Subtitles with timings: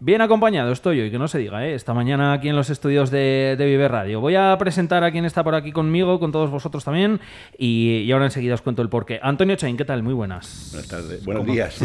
[0.00, 1.74] Bien acompañado estoy hoy, que no se diga, ¿eh?
[1.74, 4.20] esta mañana aquí en los estudios de, de Vive Radio.
[4.20, 7.18] Voy a presentar a quien está por aquí conmigo, con todos vosotros también,
[7.58, 9.18] y, ahora enseguida os cuento el porqué.
[9.20, 10.04] Antonio Chain, ¿qué tal?
[10.04, 10.68] Muy buenas.
[10.70, 11.24] Buenas tardes.
[11.24, 11.80] Buenos días.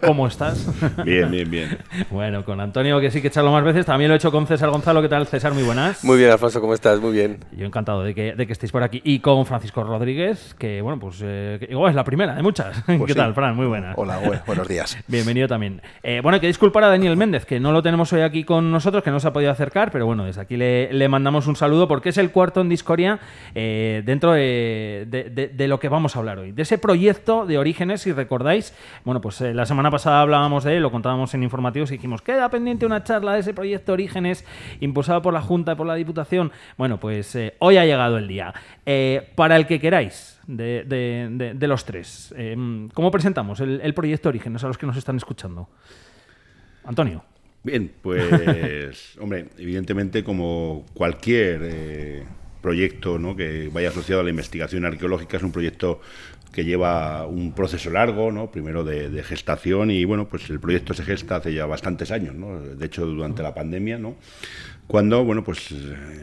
[0.00, 0.66] ¿cómo, estás?
[1.04, 1.78] Bien, bien, bien.
[2.10, 4.44] bueno, con Antonio, que sí que he echado más veces, también lo he hecho con
[4.48, 5.00] César Gonzalo.
[5.00, 5.54] ¿Qué tal, César?
[5.54, 6.02] Muy buenas.
[6.02, 7.00] Muy bien, Alfonso, ¿cómo estás?
[7.00, 7.38] Muy bien.
[7.56, 9.00] Yo encantado de que, de que estéis por aquí.
[9.04, 12.82] Y con Francisco Rodríguez, que bueno, pues eh, igual es la primera de muchas.
[12.98, 13.54] Pues ¿Qué tal, Fran?
[13.54, 13.94] Muy buenas.
[13.96, 14.98] Hola, buenos días.
[15.06, 15.80] Bienvenido también.
[16.02, 18.70] Eh, bueno, hay que disculpar a Daniel Méndez, que no lo tenemos hoy aquí con
[18.70, 21.86] nosotros, que no se ha podido acercar, pero bueno, desde aquí le, mandamos un saludo
[21.86, 23.20] porque es el cuarto en Discoria
[23.54, 26.52] eh, dentro de, lo que vamos a hablar hoy.
[26.52, 30.76] De ese proyecto de Orígenes, si recordáis, bueno, pues eh, la semana pasada hablábamos de
[30.76, 34.46] él, lo contábamos en informativos y dijimos, queda pendiente una charla de ese proyecto Orígenes
[34.80, 36.50] impulsado por la Junta y por la Diputación.
[36.78, 38.54] Bueno, pues eh, hoy ha llegado el día.
[39.34, 42.34] para el que queráis, de, los tres.
[42.94, 45.68] ¿Cómo presentamos el, el, proyecto Orígenes a los que nos están escuchando?
[46.88, 47.22] Antonio.
[47.62, 52.24] Bien, pues, hombre, evidentemente como cualquier eh,
[52.62, 53.36] proyecto ¿no?
[53.36, 56.00] que vaya asociado a la investigación arqueológica es un proyecto
[56.52, 58.50] que lleva un proceso largo, ¿no?
[58.50, 62.60] primero de, gestación y bueno, pues el proyecto se gesta hace ya bastantes años, ¿no?
[62.60, 64.16] de hecho durante la pandemia, ¿no?
[64.86, 65.70] cuando bueno, pues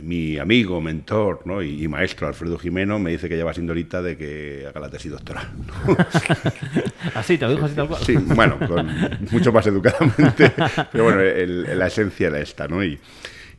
[0.02, 1.62] mi amigo, mentor ¿no?
[1.62, 4.90] y, maestro Alfredo Jimeno me dice que ya va siendo ahorita de que haga la
[4.90, 5.48] tesis doctoral.
[7.14, 8.02] así, te lo dijo así tal cual.
[8.03, 8.58] Sí, bueno,
[9.31, 10.52] mucho más educadamente,
[10.92, 12.84] pero bueno, la esencia era esta, ¿no?
[12.84, 13.00] Y,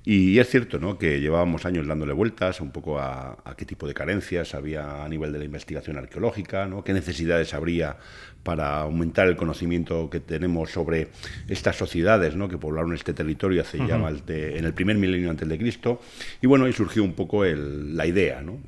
[0.08, 0.98] y es cierto ¿no?
[0.98, 5.32] que llevábamos años dándole vueltas un poco a, qué tipo de carencias había a nivel
[5.32, 6.84] de la investigación arqueológica, ¿no?
[6.84, 7.96] qué necesidades habría
[8.44, 11.08] para aumentar el conocimiento que tenemos sobre
[11.48, 12.48] estas sociedades ¿no?
[12.48, 16.00] que poblaron este territorio hace ya más de, en el primer milenio antes de Cristo.
[16.40, 18.60] Y bueno, ahí surgió un poco la idea, ¿no?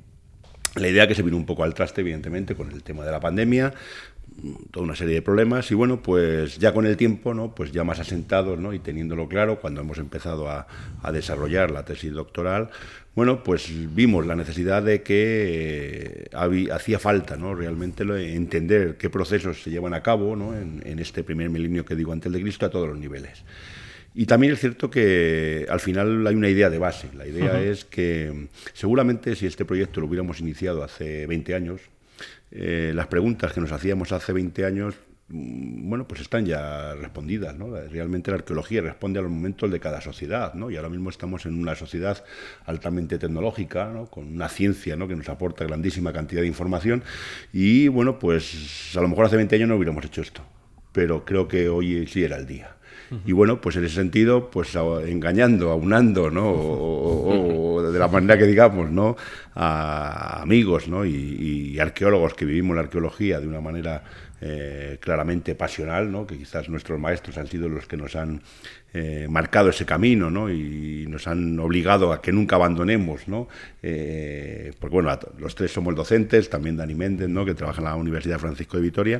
[0.75, 3.20] La idea que se vino un poco al traste, evidentemente, con el tema de la
[3.20, 3.72] pandemia,
[4.70, 7.55] toda una serie de problemas y bueno, pues ya con el tiempo, ¿no?
[7.55, 8.72] Pues ya más asentados, ¿no?
[8.72, 10.67] Y teniéndolo claro, cuando hemos empezado a,
[11.12, 12.70] desarrollar la tesis doctoral,
[13.14, 17.54] bueno, pues vimos la necesidad de que eh, hacía falta, ¿no?
[17.54, 18.04] Realmente
[18.34, 20.56] entender qué procesos se llevan a cabo, ¿no?
[20.56, 23.44] En, este primer milenio que digo antes de Cristo a todos los niveles.
[24.15, 27.09] Y también es cierto que al final hay una idea de base.
[27.16, 31.81] La idea es que seguramente si este proyecto lo hubiéramos iniciado hace 20 años,
[32.50, 34.94] eh, las preguntas que nos hacíamos hace 20 años,
[35.28, 37.74] mm, bueno, pues están ya respondidas, ¿no?
[37.88, 40.70] Realmente la arqueología responde a los momentos de cada sociedad, ¿no?
[40.70, 42.24] Y ahora mismo estamos en una sociedad
[42.64, 44.06] altamente tecnológica, ¿no?
[44.06, 44.96] Con una ciencia.
[44.96, 47.02] Que nos aporta grandísima cantidad de información
[47.52, 50.42] y, bueno, pues a lo mejor hace 20 años no hubiéramos hecho esto,
[50.92, 52.78] pero creo que hoy sí era el día.
[53.24, 56.50] Y bueno, pues en ese sentido, pues engañando, aunando, ¿no?
[56.50, 59.16] O, de la manera que digamos, ¿no?
[59.54, 61.04] A amigos, ¿no?
[61.04, 64.02] y arqueólogos que vivimos la arqueología de una manera
[64.41, 68.41] eh, claramente pasional, que quizás nuestros maestros han sido los que nos han
[68.94, 70.49] eh, marcado ese camino ¿no?
[70.49, 73.22] y nos han obligado a que nunca abandonemos.
[73.82, 77.44] Eh, porque bueno, los tres somos docentes, también Dani Méndez, ¿no?
[77.44, 79.19] que trabaja en la Universidad Francisco de Vitoria.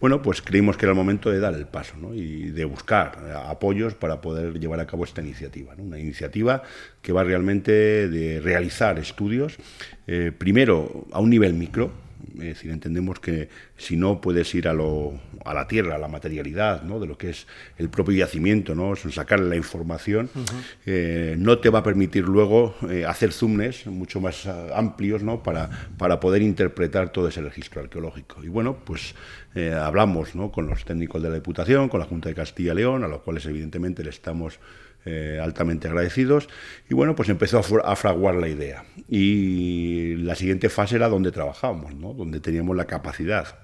[0.00, 3.92] Bueno, pues creímos que era el momento de dar el paso y de buscar apoyos
[3.92, 5.74] para poder llevar a cabo esta iniciativa.
[5.76, 6.62] Una iniciativa
[7.02, 9.58] que va realmente de realizar estudios,
[10.38, 12.03] primero a un nivel micro,
[12.34, 16.08] es decir, entendemos que si no puedes ir a, lo, a la tierra, a la
[16.08, 17.00] materialidad ¿no?
[17.00, 17.46] de lo que es
[17.78, 18.94] el propio yacimiento, ¿no?
[18.96, 20.30] sacar la información,
[20.86, 25.42] eh, no te va a permitir luego eh, hacer zoomnes mucho más ah, amplios ¿no?
[25.42, 28.42] para, para poder interpretar todo ese registro arqueológico.
[28.42, 29.14] Y bueno, pues
[29.54, 30.50] eh, hablamos ¿no?
[30.50, 33.22] con los técnicos de la Diputación, con la Junta de Castilla y León, a los
[33.22, 34.58] cuales evidentemente le estamos
[35.06, 36.48] eh, altamente agradecidos.
[36.88, 38.84] Y bueno, pues empezó a, fraguar la idea.
[39.08, 42.14] Y la siguiente fase era donde trabajábamos, ¿no?
[42.14, 43.58] donde teníamos la capacidad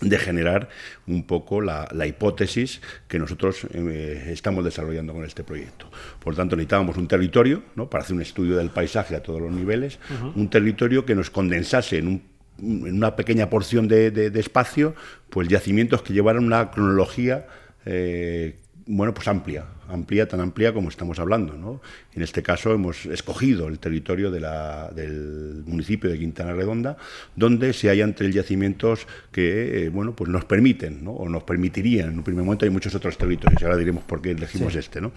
[0.00, 0.68] de generar
[1.06, 5.90] un poco la, hipótesis que nosotros eh, estamos desarrollando con este proyecto.
[6.18, 7.88] Por tanto, necesitábamos un territorio ¿no?
[7.90, 9.98] para hacer un estudio del paisaje a todos los niveles,
[10.34, 12.22] un territorio que nos condensase en,
[12.58, 14.94] una pequeña porción de, espacio,
[15.30, 17.46] pues yacimientos que llevaran una cronología
[17.84, 18.56] eh,
[18.86, 21.54] bueno, pues amplia, amplia, tan amplia como estamos hablando.
[21.54, 21.80] ¿no?
[22.14, 26.96] En este caso hemos escogido el territorio de la, del municipio de Quintana Redonda,
[27.36, 31.12] donde se hallan tres yacimientos que eh, bueno, pues nos permiten, ¿no?
[31.12, 34.20] o nos permitirían, en un primer momento hay muchos otros territorios, y ahora diremos por
[34.20, 35.12] qué elegimos este, ¿no?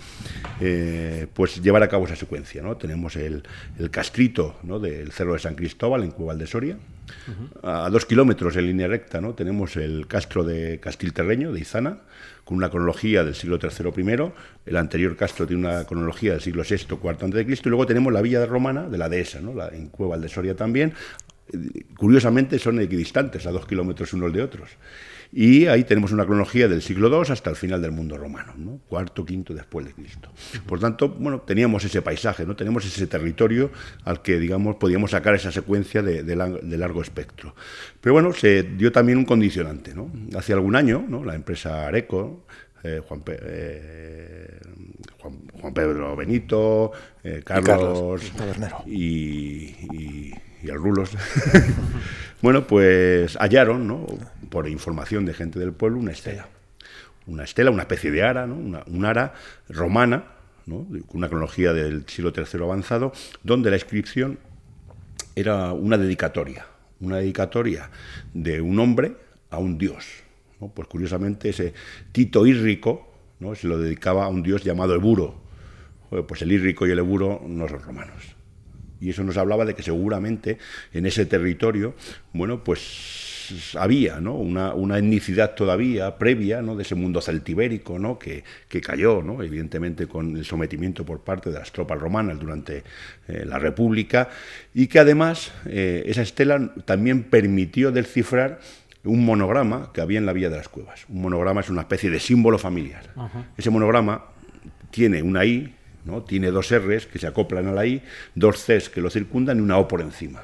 [0.61, 2.61] Eh, pues llevar a cabo esa secuencia.
[2.61, 2.77] ¿no?
[2.77, 3.43] Tenemos el,
[3.79, 4.79] el castrito ¿no?
[4.79, 6.77] del Cerro de San Cristóbal en Cuebal de Soria,
[7.63, 9.35] a dos kilómetros en línea recta ¿no?
[9.35, 11.99] tenemos el castro de Castilterreño, de Izana,
[12.45, 14.31] con una cronología del siglo III I,
[14.67, 18.21] el anterior castro tiene una cronología del siglo VI, IV a.C., y luego tenemos la
[18.21, 19.53] villa romana de la dehesa, ¿no?
[19.53, 20.93] la, en Cueva de Soria también.
[21.97, 24.69] Curiosamente son equidistantes, a dos kilómetros unos de otros.
[25.31, 28.79] Y ahí tenemos una cronología del siglo II hasta el final del mundo romano, ¿no?
[28.87, 30.31] cuarto, quinto después de Cristo.
[30.65, 32.55] Por tanto, bueno, teníamos ese paisaje, ¿no?
[32.55, 33.71] tenemos ese territorio
[34.03, 36.35] al que, digamos, podíamos sacar esa secuencia de,
[36.77, 37.55] largo espectro.
[37.99, 39.93] Pero bueno, se dio también un condicionante.
[39.93, 40.09] ¿no?
[40.37, 41.23] Hace algún año, ¿no?
[41.23, 42.45] la empresa Areco,
[42.85, 44.59] eh, eh,
[45.59, 46.91] Juan, Pedro Benito,
[47.23, 48.21] eh, Carlos,
[48.85, 50.33] y, y,
[50.65, 51.11] y, el Rulos,
[52.41, 54.05] bueno, pues hallaron, ¿no?
[54.49, 56.47] por información de gente del pueblo, una estela.
[57.27, 58.55] Una estela, una especie de ara, ¿no?
[58.55, 59.33] una, ara
[59.69, 60.25] romana,
[60.65, 60.87] ¿no?
[61.09, 63.11] una cronología del siglo III avanzado,
[63.43, 64.39] donde la inscripción
[65.35, 66.67] era una dedicatoria,
[66.99, 67.89] una dedicatoria
[68.33, 69.15] de un hombre
[69.49, 70.05] a un dios.
[70.73, 71.73] Pues curiosamente ese
[72.11, 73.55] Tito Írrico ¿no?
[73.55, 75.43] se lo dedicaba a un dios llamado Eburo.
[76.27, 78.34] Pues el Írrico y el Eburo no son romanos.
[78.99, 80.57] Y eso nos hablaba de que seguramente
[80.93, 81.95] en ese territorio,
[82.33, 83.25] bueno, pues
[83.77, 84.35] había ¿no?
[84.35, 86.75] una, una, etnicidad todavía previa ¿no?
[86.75, 88.17] de ese mundo celtibérico ¿no?
[88.17, 89.43] que, que cayó, ¿no?
[89.43, 92.83] evidentemente con el sometimiento por parte de las tropas romanas durante
[93.27, 94.29] eh, la República,
[94.73, 98.59] y que además eh, esa estela también permitió descifrar
[99.03, 101.05] un monograma que había en la Villa de las Cuevas.
[101.09, 103.13] Un monograma es una especie de símbolo familiar.
[103.55, 104.25] Ese monograma
[104.89, 105.74] tiene una I,
[106.05, 106.23] ¿no?
[106.23, 108.01] tiene dos R's que se acoplan a la I,
[108.33, 110.43] dos Cs que lo circundan y una O por encima.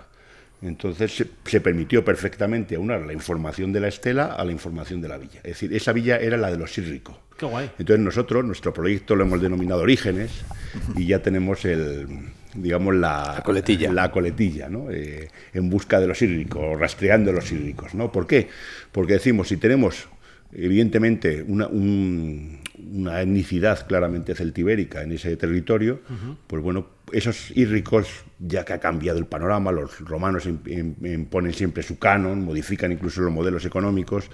[0.61, 5.17] Entonces se, permitió perfectamente aunar la información de la estela a la información de la
[5.17, 5.39] villa.
[5.43, 7.15] Es decir, esa villa era la de los sírricos.
[7.37, 7.71] Qué guay.
[7.79, 10.29] Entonces nosotros, nuestro proyecto lo hemos denominado Orígenes
[10.95, 12.07] y ya tenemos el,
[12.53, 14.91] digamos, la, coletilla, la coletilla ¿no?
[14.91, 17.95] Eh, en busca de los sírricos, rastreando los sírricos.
[17.95, 18.11] ¿no?
[18.11, 18.47] ¿Por qué?
[18.91, 20.07] Porque decimos, si tenemos
[20.53, 21.67] evidentemente una,
[22.91, 26.01] una etnicidad claramente celtibérica en ese territorio,
[26.47, 28.07] pues bueno, esos írricos,
[28.39, 33.31] ya que ha cambiado el panorama, los romanos imponen siempre su canon, modifican incluso los
[33.31, 34.29] modelos económicos,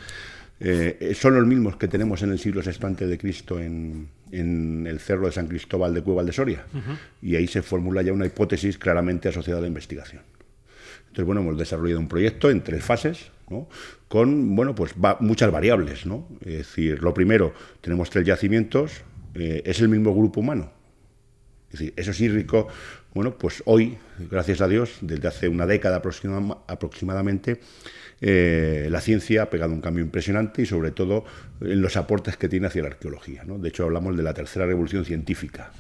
[0.60, 5.00] eh, son los mismos que tenemos en el siglo VI de Cristo en, en, el
[5.00, 6.66] cerro de San Cristóbal de Cuevas de Soria.
[7.22, 10.24] Y ahí se formula ya una hipótesis claramente asociada a la investigación.
[11.02, 13.32] Entonces, bueno, hemos desarrollado un proyecto en tres fases,
[14.08, 16.06] con bueno, pues muchas variables.
[16.06, 16.28] ¿no?
[16.42, 19.04] Es decir, lo primero, tenemos tres yacimientos,
[19.34, 20.72] eh, es el mismo grupo humano.
[21.72, 22.68] Decir, eso sí rico.
[23.14, 23.98] Bueno, pues hoy,
[24.30, 26.02] gracias a Dios, desde hace una década
[26.68, 27.60] aproximadamente,
[28.22, 31.24] eh, la ciencia ha pegado un cambio impresionante y sobre todo
[31.62, 33.44] en los aportes que tiene hacia la arqueología.
[33.46, 35.72] De hecho, hablamos de la tercera revolución científica,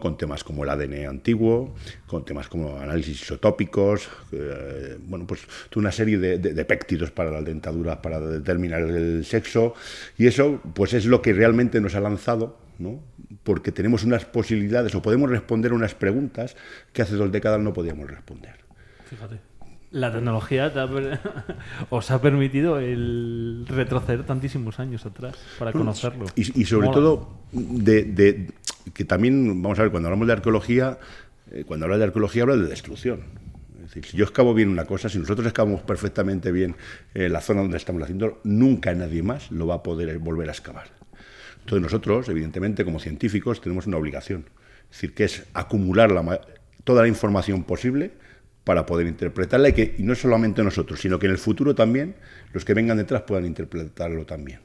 [0.00, 1.74] con temas como el ADN antiguo,
[2.06, 5.42] con temas como análisis isotópicos, eh, bueno, pues
[5.76, 9.74] una serie de, de, péptidos para las dentaduras para determinar el sexo
[10.16, 13.00] y eso pues es lo que realmente nos ha lanzado ¿no?
[13.44, 16.56] porque tenemos unas posibilidades o podemos responder unas preguntas
[16.92, 18.56] que hace dos décadas no podíamos responder.
[19.08, 19.55] Fíjate.
[19.96, 20.70] La tecnología
[21.88, 26.26] os ha permitido el retroceder tantísimos años atrás para conocerlo.
[26.34, 28.52] Y, sobre todo, de,
[28.92, 30.98] que también, vamos a ver, cuando hablamos de arqueología,
[31.50, 33.20] eh, cuando hablas de arqueología hablas de destrucción.
[33.76, 36.76] Es decir, si yo excavo bien una cosa, si nosotros excavamos perfectamente bien
[37.14, 40.52] eh, la zona donde estamos haciendo, nunca nadie más lo va a poder volver a
[40.52, 40.88] excavar.
[41.60, 44.44] Entonces nosotros, evidentemente, como científicos, tenemos una obligación.
[44.90, 46.10] Es decir, que es acumular
[46.84, 48.25] toda la información posible
[48.66, 52.16] para poder interpretarla y que y no solamente nosotros, sino que en el futuro también
[52.52, 54.58] los que vengan detrás puedan interpretarlo también.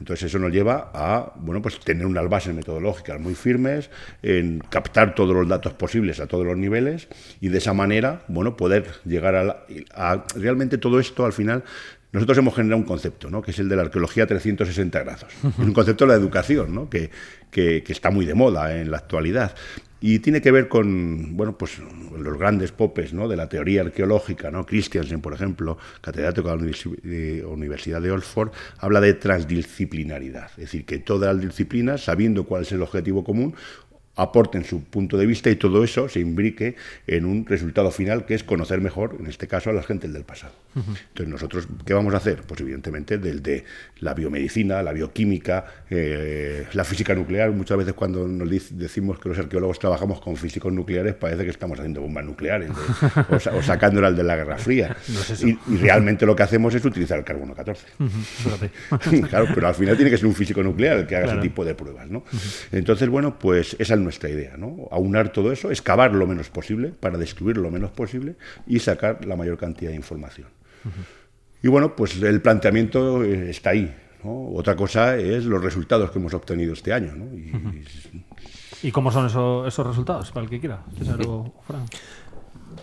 [0.00, 3.90] Entonces eso nos lleva a bueno, pues tener unas bases metodológicas muy firmes,
[4.22, 7.08] en captar todos los datos posibles a todos los niveles
[7.42, 11.64] y de esa manera bueno, poder llegar a, a realmente todo esto al final
[12.10, 13.42] nosotros hemos generado un concepto, ¿no?
[13.42, 15.26] que es el de la arqueología 360 grados.
[15.44, 16.88] Es un concepto de la educación, ¿no?
[16.88, 17.10] que,
[17.50, 19.54] que, que, está muy de moda en la actualidad.
[20.00, 23.26] Y tiene que ver con bueno, pues, los grandes popes ¿no?
[23.26, 24.50] de la teoría arqueológica.
[24.50, 24.64] ¿no?
[24.64, 30.50] Christiansen, por ejemplo, catedrático de la Universidad de Oxford, habla de transdisciplinaridad.
[30.52, 33.54] Es decir, que todas las disciplinas, sabiendo cuál es el objetivo común,
[34.18, 36.74] aporten su punto de vista y todo eso se imbrique
[37.06, 40.24] en un resultado final que es conocer mejor, en este caso, a la gente del
[40.24, 40.52] pasado.
[40.74, 42.42] Entonces, nosotros, ¿qué vamos a hacer?
[42.42, 43.64] Pues evidentemente del de
[44.00, 47.50] la biomedicina, la bioquímica, eh, la física nuclear.
[47.50, 51.78] Muchas veces cuando nos decimos que los arqueólogos trabajamos con físicos nucleares, parece que estamos
[51.78, 52.70] haciendo bombas nucleares
[53.52, 54.96] o, sacándolas de la Guerra Fría.
[55.44, 57.86] y, realmente lo que hacemos es utilizar el carbono 14.
[59.28, 61.64] claro, pero al final tiene que ser un físico nuclear el que haga ese tipo
[61.64, 62.08] de pruebas.
[62.08, 62.24] ¿no?
[62.72, 64.88] Entonces, bueno, pues esa es nuestra idea, ¿no?
[64.90, 68.36] Aunar todo eso, excavar lo menos posible para destruir lo menos posible
[68.66, 70.48] y sacar la mayor cantidad de información.
[71.62, 73.94] Y bueno, pues el planteamiento eh, está ahí.
[74.24, 77.12] Otra cosa es los resultados que hemos obtenido este año.
[78.82, 80.82] y, cómo son esos, esos resultados, para el que quiera?
[80.96, 81.84] César o Fran.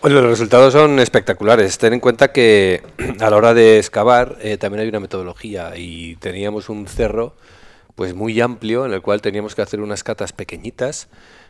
[0.00, 1.76] Pues los resultados son espectaculares.
[1.78, 2.82] Ten en cuenta que
[3.20, 7.34] a la hora de excavar eh, también hay una metodología y teníamos un cerro
[7.96, 11.08] pues muy amplio en el cual teníamos que hacer unas catas pequeñitas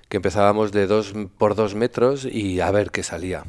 [0.08, 3.44] que empezábamos de dos por dos metros y a ver qué salía.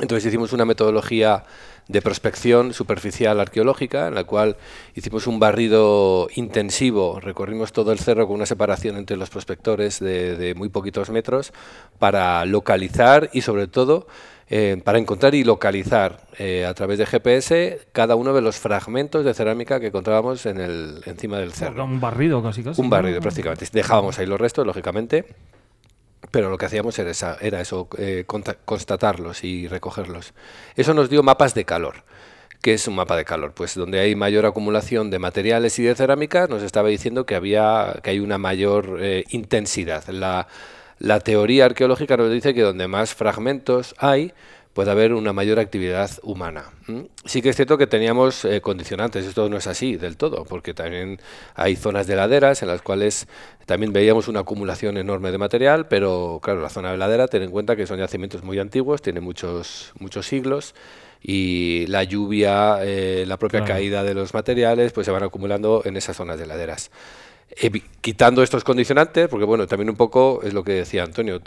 [0.00, 1.44] Entonces hicimos una metodología
[1.86, 4.56] de prospección superficial arqueológica, en la cual
[4.94, 10.54] hicimos un barrido intensivo, recorrimos todo el cerro con una separación entre los prospectores de,
[10.56, 11.52] muy poquitos metros,
[11.98, 14.06] para localizar y sobre todo
[14.48, 19.24] eh, para encontrar y localizar eh, a través de GPS cada uno de los fragmentos
[19.24, 21.84] de cerámica que encontrábamos en el, encima del cerro.
[21.84, 22.80] Un barrido casi casi.
[22.80, 23.66] Un barrido prácticamente.
[23.72, 25.24] Dejábamos ahí los restos, lógicamente,
[26.30, 30.34] pero lo que hacíamos era, esa, era eso, eh, constatarlos y recogerlos.
[30.76, 32.04] Eso nos dio mapas de calor.
[32.60, 33.52] ¿Qué es un mapa de calor?
[33.52, 38.00] Pues donde hay mayor acumulación de materiales y de cerámica, nos estaba diciendo que, había,
[38.02, 40.08] que hay una mayor eh, intensidad.
[40.08, 40.48] La,
[41.04, 44.32] la teoría arqueológica nos dice que donde más fragmentos hay,
[44.72, 46.70] puede haber una mayor actividad humana.
[47.26, 50.72] Sí que es cierto que teníamos eh, condicionantes, esto no es así del todo, porque
[50.72, 51.20] también
[51.54, 53.28] hay zonas de laderas en las cuales
[53.66, 57.50] también veíamos una acumulación enorme de material, pero claro, la zona de ladera, ten en
[57.50, 60.74] cuenta que son yacimientos muy antiguos, tiene muchos, muchos siglos,
[61.22, 65.98] y la lluvia, eh, la propia caída de los materiales, pues se van acumulando en
[65.98, 66.90] esas zonas de laderas
[68.00, 71.40] quitando estos condicionantes, porque bueno, también un poco es lo que decía Antonio,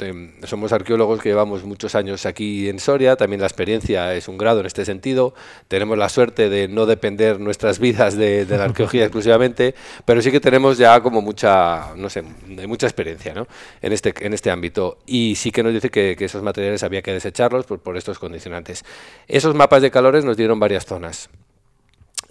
[0.44, 4.62] somos arqueólogos que llevamos muchos años aquí en Soria, también la experiencia es un grado
[4.62, 5.34] en este sentido,
[5.68, 10.40] tenemos la suerte de no depender nuestras vidas de, la arqueología exclusivamente, pero sí que
[10.40, 12.24] tenemos ya como mucha, no sé,
[12.68, 13.48] mucha experiencia ¿no?
[13.82, 17.14] en, este, en este ámbito y sí que nos dice que, esos materiales había que
[17.14, 18.84] desecharlos por, por estos condicionantes.
[19.28, 21.30] Esos mapas de calores nos dieron varias zonas,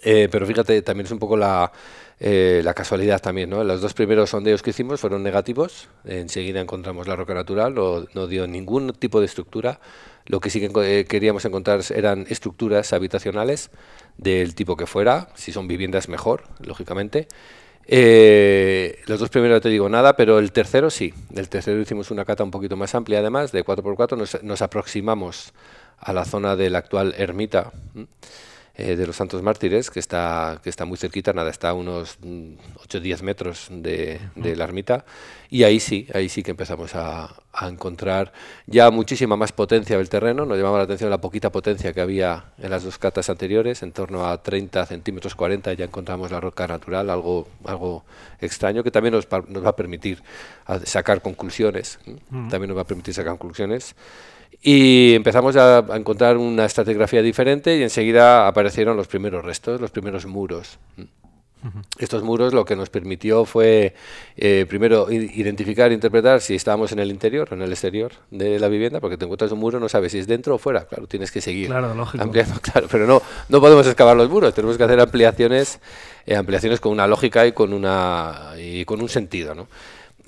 [0.01, 1.71] eh, pero fíjate, también es un poco la
[2.19, 3.63] eh, la casualidad también, ¿no?
[3.63, 5.87] Los dos primeros sondeos que hicimos fueron negativos.
[6.03, 9.79] Enseguida encontramos la roca natural, no, dio ningún tipo de estructura.
[10.25, 13.69] Lo que sí eh, queríamos encontrar eran estructuras habitacionales
[14.17, 17.27] del tipo que fuera, si son viviendas mejor, lógicamente.
[17.89, 21.13] Eh, los dos primeros no te digo nada, pero el tercero sí.
[21.35, 24.17] El tercero hicimos una cata un poquito más amplia, además, de 4x4.
[24.17, 25.53] Nos, nos aproximamos
[25.99, 27.71] a la zona de la actual ermita.
[28.79, 32.19] Eh, de los Santos Mártires, que está, que está muy cerquita, nada, está a unos
[32.21, 35.03] 8 o 10 metros de, la ermita,
[35.49, 38.33] y ahí sí, ahí sí que empezamos a, encontrar
[38.67, 42.51] ya muchísima más potencia del terreno, nos llamaba la atención la poquita potencia que había
[42.59, 46.67] en las dos catas anteriores, en torno a 30 centímetros 40 ya encontramos la roca
[46.67, 48.05] natural, algo, algo
[48.39, 50.21] extraño que también nos, nos va a permitir
[50.83, 51.97] sacar conclusiones,
[52.29, 53.95] también nos va a permitir sacar conclusiones.
[54.61, 60.25] Y empezamos a, encontrar una estratigrafía diferente y enseguida aparecieron los primeros restos, los primeros
[60.25, 60.79] muros.
[61.97, 63.93] Estos muros lo que nos permitió fue
[64.37, 68.59] eh, primero identificar e interpretar si estábamos en el interior o en el exterior de
[68.59, 71.07] la vivienda, porque te encuentras un muro, no sabes si es dentro o fuera, claro,
[71.07, 74.99] tienes que seguir ampliando, claro, pero no, no podemos excavar los muros, tenemos que hacer
[74.99, 75.79] ampliaciones,
[76.25, 79.55] eh, ampliaciones con una lógica y con, una, y con un sentido.
[79.55, 79.67] ¿no?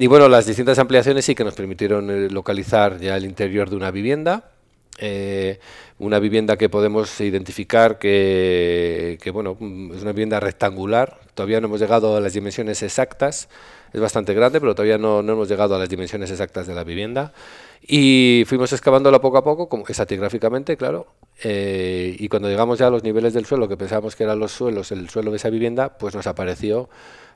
[0.01, 3.75] Y bueno, las distintas ampliaciones sí que nos permitieron eh, localizar ya el interior de
[3.75, 4.49] una vivienda.
[4.99, 5.59] Eh,
[5.97, 11.19] una vivienda que podemos identificar que, bueno, mm, es una vivienda rectangular.
[11.33, 13.49] Todavía no hemos llegado a las dimensiones exactas.
[13.93, 16.83] Es bastante grande, pero todavía no, no hemos llegado a las dimensiones exactas de la
[16.83, 17.33] vivienda.
[17.81, 21.07] Y fuimos excavándola poco a poco, como estratigráficamente, claro.
[21.43, 24.51] Eh, y cuando llegamos ya a los niveles del suelo, que pensábamos que eran los
[24.51, 26.89] suelos, el suelo de esa vivienda, pues nos apareció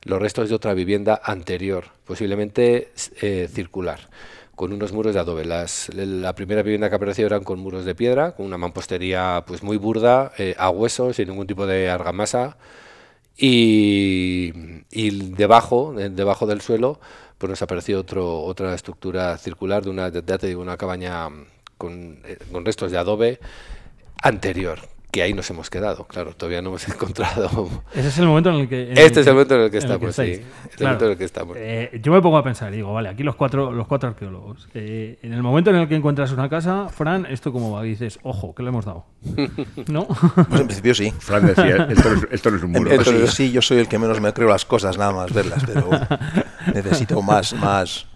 [0.03, 2.91] los restos de otra vivienda anterior, posiblemente
[3.21, 4.09] eh, circular,
[4.63, 5.43] con unos muros de adobe.
[5.43, 9.75] la primera vivienda que apareció eran con muros de piedra, con una mampostería pues muy
[9.75, 12.55] burda, eh, a hueso, sin ningún tipo de argamasa,
[13.35, 14.53] y,
[15.35, 17.01] debajo, debajo del suelo,
[17.37, 21.27] pues nos apareció otro, otra estructura circular de una, de, una cabaña
[21.77, 23.39] con, eh, con restos de adobe
[24.21, 24.79] anterior,
[25.13, 27.69] que ahí nos hemos quedado, claro, todavía no hemos encontrado.
[27.93, 28.91] Ese es el momento en el que.
[28.93, 30.21] este es el momento en el que estamos, sí.
[30.21, 31.57] el momento en el que estamos.
[31.59, 34.67] Eh, yo me pongo a pensar, digo, vale, aquí los cuatro, los cuatro arqueólogos.
[34.73, 37.83] Eh, en el momento en el que encuentras una casa, Fran, ¿esto cómo va?
[37.83, 39.05] dices, ojo, ¿qué le hemos dado?
[39.87, 40.07] ¿No?
[40.07, 41.13] Pues en principio sí.
[41.19, 41.87] Fran decía,
[42.31, 42.91] esto no es, un muro.
[42.91, 45.89] Entonces, sí, yo soy el que menos me creo las cosas, nada más verlas, pero
[46.73, 48.07] necesito más, más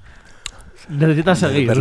[0.89, 1.71] Necesitas seguir.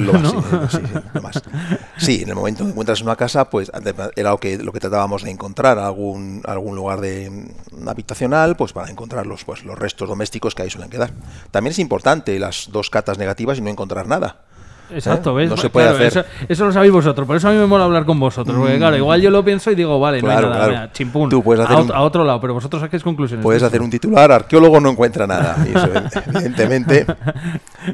[1.96, 3.70] sí, en el momento que encuentras una casa, pues
[4.16, 8.72] era lo que, lo que tratábamos de encontrar, algún, algún lugar de mm, habitacional, pues
[8.72, 11.12] para encontrar los, pues, los restos domésticos que ahí suelen quedar.
[11.50, 14.42] También es importante las dos catas negativas y no encontrar nada.
[14.90, 15.43] Exacto, ¿eh?
[15.43, 15.50] ¿ves?
[15.50, 16.25] No se puede Claro, hacer.
[16.25, 18.57] Eso, eso lo sabéis vosotros, por eso a mí me mola hablar con vosotros.
[18.57, 20.90] Porque, claro, igual yo lo pienso y digo, vale, no hay nada, claro.
[20.93, 21.28] chimpún.
[21.28, 23.43] Tú puedes hacer a, un- ot- a otro lado, pero vosotros saquéis conclusiones.
[23.43, 25.57] Puedes hacer un titular, arqueólogo no encuentra nada.
[25.66, 25.88] Y eso,
[26.26, 27.07] evidentemente,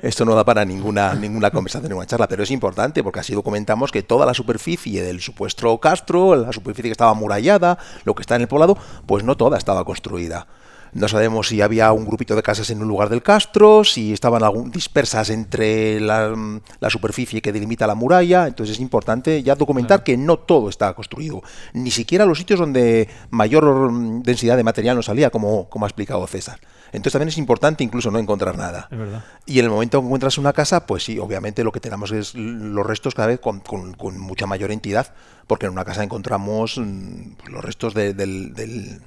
[0.03, 3.91] esto no da para ninguna, ninguna conversación, ninguna charla, pero es importante porque así documentamos
[3.91, 8.37] que toda la superficie del supuesto castro, la superficie que estaba amurallada, lo que está
[8.37, 10.47] en el poblado, pues no toda estaba construida.
[10.93, 14.43] No sabemos si había un grupito de casas en un lugar del castro, si estaban
[14.43, 16.35] algún- dispersas entre la,
[16.81, 18.47] la superficie que delimita la muralla.
[18.47, 21.43] Entonces es importante ya documentar que no todo está construido.
[21.73, 25.89] Ni siquiera los sitios donde mayor mm, densidad de material nos salía, como, como ha
[25.89, 26.61] explicado César.
[26.93, 28.89] Entonces también es importante incluso no encontrar nada.
[28.91, 29.25] Es verdad.
[29.47, 32.35] Y en el momento que encuentras una casa, pues sí, obviamente lo que tenemos es
[32.35, 35.15] los restos cada vez con, con- con mucha mayor entidad,
[35.47, 39.01] porque en una casa encontramos mm, pues, los restos de- del, del-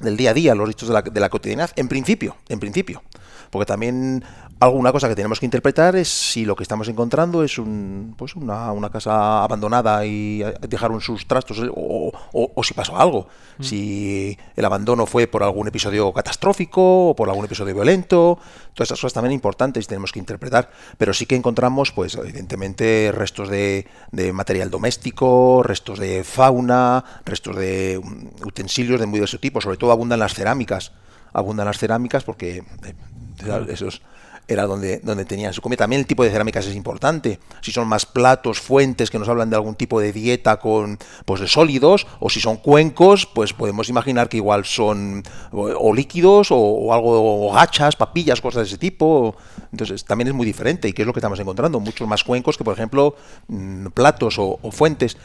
[0.00, 3.02] del día a día, los restos de la, de la cotidianidad, en principio, en principio.
[3.50, 4.24] Porque también
[4.58, 8.34] alguna cosa que tenemos que interpretar es si lo que estamos encontrando es un, pues
[8.36, 13.28] una, una casa abandonada y dejaron sus trastos o, o- o si pasó algo.
[13.60, 18.38] Si el abandono fue por algún episodio catastrófico o por algún episodio violento.
[18.74, 20.70] Todas esas cosas también importantes y tenemos que interpretar.
[20.98, 27.56] Pero sí que encontramos, pues evidentemente, restos de, de material doméstico, restos de fauna, restos
[27.56, 29.60] de mm, utensilios de muy diverso tipo.
[29.60, 30.92] Sobre todo abundan las cerámicas.
[31.32, 34.02] Abundan las cerámicas porque eh, esos
[34.48, 35.78] era donde, donde tenían su comida.
[35.78, 37.40] También el tipo de cerámicas es importante.
[37.60, 41.40] Si son más platos, fuentes que nos hablan de algún tipo de dieta con pues
[41.40, 46.92] de sólidos, o si son cuencos, pues podemos imaginar que igual son o, líquidos, o,
[46.92, 49.36] algo, o gachas, papillas, cosas de ese tipo.
[49.72, 50.88] Entonces también es muy diferente.
[50.88, 51.80] ¿Y qué es lo que estamos encontrando?
[51.80, 53.16] Muchos más cuencos que, por ejemplo,
[53.48, 55.16] mm, platos o, fuentes.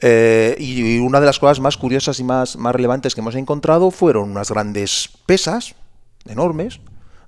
[0.00, 3.90] Eh, y una de las cosas más curiosas y más, más relevantes que hemos encontrado
[3.90, 5.74] fueron unas grandes pesas,
[6.26, 6.80] enormes,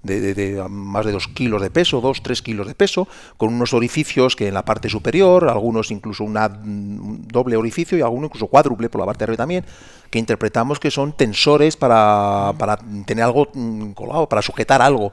[0.02, 4.36] de, más de dos kilos de peso, dos, tres kilos de peso, con unos orificios
[4.36, 8.88] que en la parte superior, algunos incluso una, un doble orificio y algunos incluso cuádruple
[8.88, 9.64] por la parte de arriba también,
[10.10, 15.12] que interpretamos que son tensores para, para tener algo mm, colgado, para sujetar algo.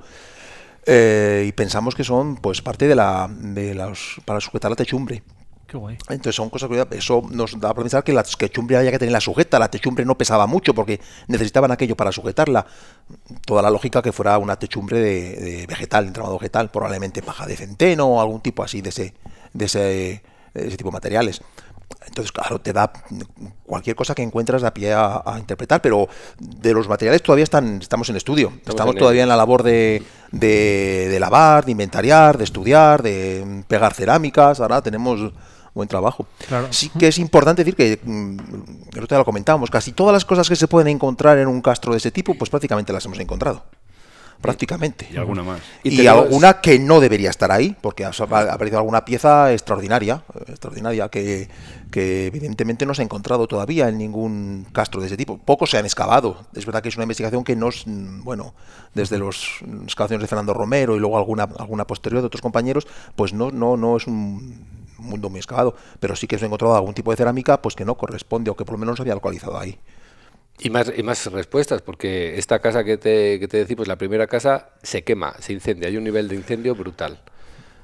[0.85, 5.21] Eh, y pensamos que son pues parte de la, de los, para sujetar la techumbre.
[5.69, 5.97] Qué guay.
[6.09, 9.21] Entonces son cosas que eso nos da para pensar que la techumbre había que tenerla
[9.21, 12.65] sujeta, la techumbre no pesaba mucho porque necesitaban aquello para sujetarla.
[13.45, 17.55] Toda la lógica que fuera una techumbre de, de vegetal, entramado vegetal, probablemente paja de
[17.55, 19.13] centeno o algún tipo así de ese,
[19.53, 19.79] de ese,
[20.55, 21.41] de ese tipo de materiales.
[22.05, 22.91] Entonces, claro, te da
[23.63, 26.07] cualquier cosa que encuentras da pie a, a interpretar, pero
[26.39, 28.53] de los materiales todavía están, estamos en estudio.
[28.65, 33.63] Estamos, en todavía en la labor de, de, de lavar, de inventariar, de estudiar, de
[33.67, 34.59] pegar cerámicas.
[34.59, 35.33] Ahora tenemos
[35.79, 36.27] buen trabajo.
[36.47, 36.67] Claro.
[36.71, 38.37] Sí que es importante decir que, mm,
[38.93, 41.61] el otro día lo comentábamos, casi todas las cosas que se pueden encontrar en un
[41.61, 43.63] castro de ese tipo, pues prácticamente las hemos encontrado.
[44.41, 45.09] Prácticamente.
[45.11, 45.59] Y alguna más.
[45.83, 51.49] Y alguna que no debería estar ahí, porque ha aparecido alguna pieza extraordinaria, extraordinaria, que,
[51.91, 55.37] que evidentemente no se ha encontrado todavía en ningún castro de ese tipo.
[55.39, 56.37] Pocos se han excavado.
[56.55, 58.53] Es verdad que es una investigación que nos, mm, bueno,
[58.93, 62.87] desde los mm, excavaciones de Fernando Romero y luego alguna, alguna posterior de otros compañeros,
[63.17, 66.75] pues no, no, no es un mundo muy excavado, pero sí que se ha encontrado
[66.75, 69.01] algún tipo de cerámica pues que no corresponde o que por lo menos no se
[69.03, 69.79] había localizado ahí.
[70.61, 74.27] Y más, y más respuestas, porque esta casa que te, que te decimos, la primera
[74.27, 75.87] casa, se quema, se incendia.
[75.87, 77.21] Hay un nivel de incendio brutal.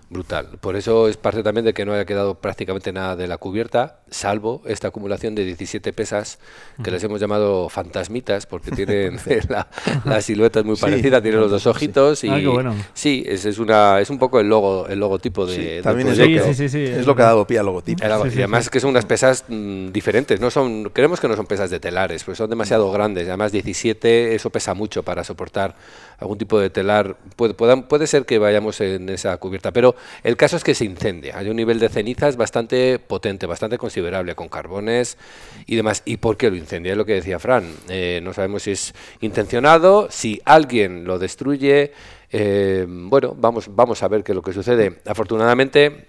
[0.08, 0.50] Brutal.
[0.62, 4.02] Por eso es parte también de que no haya quedado prácticamente nada de la cubierta,
[4.10, 6.38] salvo esta acumulación de 17 pesas
[6.84, 9.18] que les hemos llamado fantasmitas, porque tienen
[9.50, 9.68] la,
[10.06, 12.76] la silueta es muy Sí, parecida, tienen los dos ojitos y Ah, qué bueno.
[12.94, 16.08] sí, es, es una es un poco el logo el logotipo de, Sí, del también
[16.10, 16.42] es, proyecto.
[16.42, 18.04] lo que, Sí, sí, sí, es es lo que ha dado pie al logotipo.
[18.06, 18.70] Era- Sí, y sí, además sí.
[18.70, 22.24] que son unas pesas mm, diferentes, no son, creemos que no son pesas de telares,
[22.24, 23.28] porque son demasiado grandes.
[23.28, 25.76] Además 17, eso pesa mucho para soportar
[26.20, 27.18] algún tipo de telar.
[27.36, 30.86] Puede, puedan- puede ser que vayamos en esa cubierta, pero el caso es que se
[30.86, 31.38] incendia.
[31.38, 35.18] Hay un nivel de cenizas bastante potente, bastante considerable, con carbones
[35.66, 36.02] y demás.
[36.06, 36.92] ¿Y por qué lo incendia?
[36.92, 37.74] Es lo que decía Fran.
[37.90, 41.94] Eh, no sabemos si es intencionado, si alguien lo destruye.
[42.32, 45.02] eh, bueno, vamos, vamos a ver qué es lo que sucede.
[45.06, 46.08] Afortunadamente,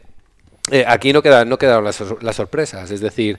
[0.70, 3.38] eh, aquí no, no quedaron las, sor- las sorpresas, es decir,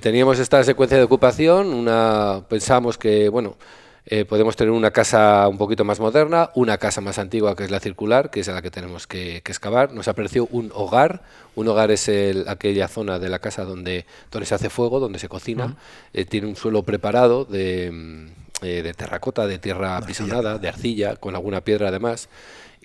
[0.00, 3.56] teníamos esta secuencia de ocupación, una, pensamos que, bueno,
[4.06, 7.70] eh, podemos tener una casa un poquito más moderna, una casa más antigua que es
[7.70, 9.92] la circular, que es a la que tenemos que, que excavar.
[9.92, 11.22] Nos apareció un hogar,
[11.54, 15.18] un hogar es el- aquella zona de la casa donde, donde se hace fuego, donde
[15.18, 15.76] se cocina,
[16.12, 18.26] Eh, tiene un suelo preparado de, mm,
[18.64, 22.28] eh, de terracota, de tierra apisonada, de arcilla, con alguna piedra además.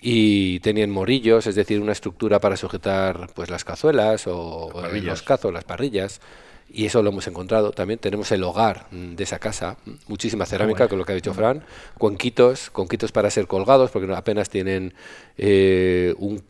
[0.00, 5.00] Y tenían morillos, es decir, una estructura para sujetar pues las cazuelas o Las eh,
[5.02, 6.20] los cazos, las parrillas.
[6.70, 7.72] Y eso lo hemos encontrado.
[7.72, 11.14] También tenemos el hogar mm, de esa casa, mm, muchísima cerámica, con lo que ha
[11.14, 11.62] dicho Fran,
[11.96, 14.94] cuenquitos, cuenquitos para ser colgados, porque apenas tienen
[15.38, 16.42] eh, un,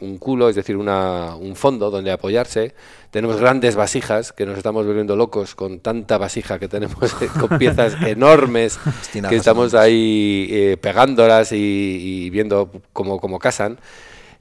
[0.00, 2.74] un, culo, es decir, una, un fondo donde apoyarse.
[3.10, 7.94] Tenemos grandes vasijas, que nos estamos volviendo locos con tanta vasija que tenemos, con piezas
[8.02, 8.78] enormes,
[9.28, 13.78] que estamos ahí eh, pegándolas y, y viendo cómo, cómo casan.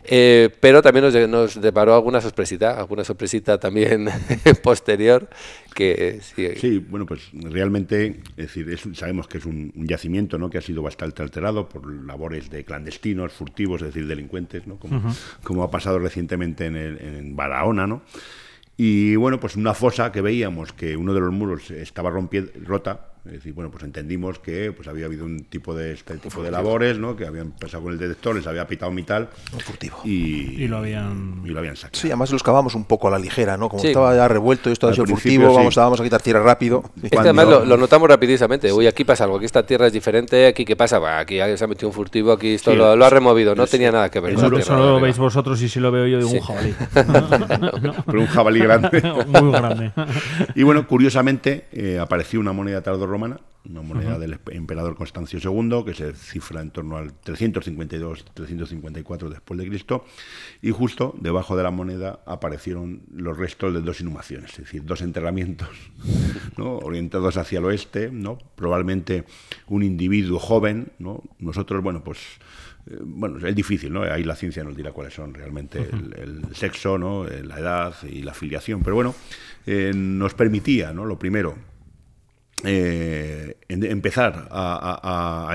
[0.05, 4.09] Eh, pero también nos, nos, deparó alguna sorpresita, alguna sorpresita también
[4.63, 5.29] posterior.
[5.73, 6.49] Que, sí.
[6.57, 6.77] sí.
[6.77, 10.49] bueno, pues realmente, es decir, sabemos que es un, yacimiento ¿no?
[10.49, 14.77] que ha sido bastante alterado por labores de clandestinos, furtivos, es decir, delincuentes, ¿no?
[14.77, 15.01] como,
[15.43, 18.03] como ha pasado recientemente en, el, en Barahona, ¿no?
[18.75, 23.31] Y bueno, pues una fosa que veíamos que uno de los muros estaba rota, es
[23.31, 26.99] decir, bueno, pues entendimos que pues había habido un tipo de este tipo de labores,
[26.99, 27.15] ¿no?
[27.15, 29.29] Que habían pasado con el detector, les había pitado metal.
[29.59, 30.01] furtivo.
[30.03, 32.01] Y, lo habían y lo habían sacado.
[32.01, 33.69] Sí, además lo excavamos un poco a la ligera, ¿no?
[33.69, 36.83] Como estaba ya revuelto, esto ha sido furtivo, vamos, a, vamos a quitar tierra rápido.
[37.01, 38.73] Es que además lo, notamos rapidísimamente.
[38.73, 41.67] Uy, aquí pasa algo, aquí esta tierra es diferente, aquí qué pasa, aquí se ha
[41.67, 44.33] metido un furtivo, aquí esto lo, ha removido, no tenía nada que ver.
[44.33, 46.75] Eso solo lo veis vosotros y si lo veo yo digo un jabalí.
[48.05, 48.89] Pero un jabalí grande.
[49.27, 49.91] Muy grande.
[50.55, 52.81] y bueno, curiosamente eh, apareció una moneda
[53.13, 59.57] tardorromana una moneda del emperador Constancio II, que se cifra en torno al 352-354 después
[59.57, 60.03] de Cristo,
[60.61, 65.01] y justo debajo de la moneda aparecieron los restos de dos inhumaciones, es decir, dos
[65.01, 65.69] enterramientos
[66.57, 66.79] ¿no?
[66.79, 68.37] orientados hacia el oeste, ¿no?
[68.55, 69.23] probablemente
[69.67, 71.23] un individuo joven, ¿no?
[71.39, 72.19] nosotros, bueno, pues
[72.85, 74.03] eh, bueno, es difícil, ¿no?
[74.03, 77.25] Ahí la ciencia nos dirá cuáles son realmente el, sexo, ¿no?
[77.25, 79.15] Eh, la edad y la filiación, pero bueno,
[79.65, 81.05] eh, nos permitía, ¿no?
[81.05, 81.55] Lo primero,
[82.63, 85.49] eh, empezar a,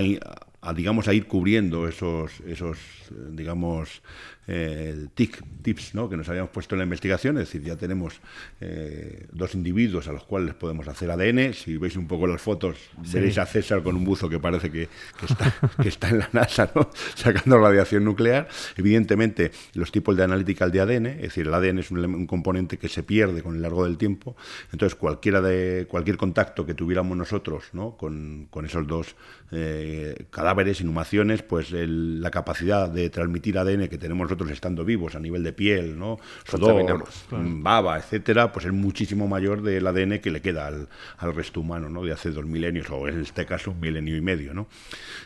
[0.60, 2.78] a, digamos, a ir cubriendo esos, esos
[3.10, 4.02] digamos,
[4.50, 6.08] eh, tips ¿no?
[6.08, 8.20] que nos habíamos puesto en la investigación, es decir, ya tenemos
[8.62, 11.52] eh, dos individuos a los cuales podemos hacer ADN.
[11.52, 12.78] Si veis un poco las fotos,
[13.12, 14.88] veréis a César con un buzo que parece que,
[15.22, 16.88] está, que está, en la NASA ¿no?
[17.14, 18.48] sacando radiación nuclear.
[18.76, 22.88] Evidentemente, los tipos de analítica de ADN, es decir, el ADN es un, componente que
[22.88, 24.34] se pierde con el largo del tiempo.
[24.72, 27.98] Entonces, cualquiera de, cualquier contacto que tuviéramos nosotros ¿no?
[27.98, 29.14] con, con esos dos
[29.50, 35.20] eh, cadáveres, inhumaciones, pues la capacidad de transmitir ADN que tenemos nosotros estando vivos a
[35.20, 36.18] nivel de piel, ¿no?
[36.44, 40.88] sudor, baba, etcétera, pues es muchísimo mayor del ADN que le queda al,
[41.34, 42.04] resto humano, ¿no?
[42.04, 44.68] De hace dos milenios o en este caso un milenio y medio, ¿no?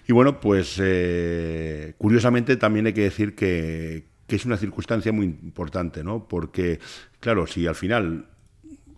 [0.06, 5.26] Y bueno, pues eh, curiosamente también hay que decir que, que es una circunstancia muy
[5.26, 6.26] importante, ¿no?
[6.26, 6.80] Porque
[7.20, 8.26] claro, si al final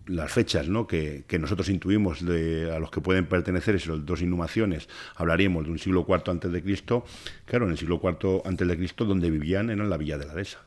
[0.07, 0.87] las fechas ¿no?
[0.87, 5.79] que, nosotros intuimos de, a los que pueden pertenecer esas dos inhumaciones, hablaríamos de un
[5.79, 7.05] siglo IV antes de Cristo,
[7.45, 10.25] claro, en el siglo IV antes de Cristo, donde vivían era en la villa de
[10.25, 10.59] la Dehesa.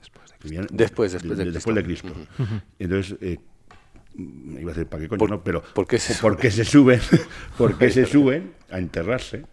[0.00, 2.12] Después, después, de, después de Cristo.
[2.78, 3.38] Entonces, eh,
[4.16, 5.26] iba a decir, ¿para qué coño?
[5.26, 7.00] no, pero ¿por qué se, ¿por qué se suben?
[7.58, 9.44] ¿Por qué se suben a enterrarse?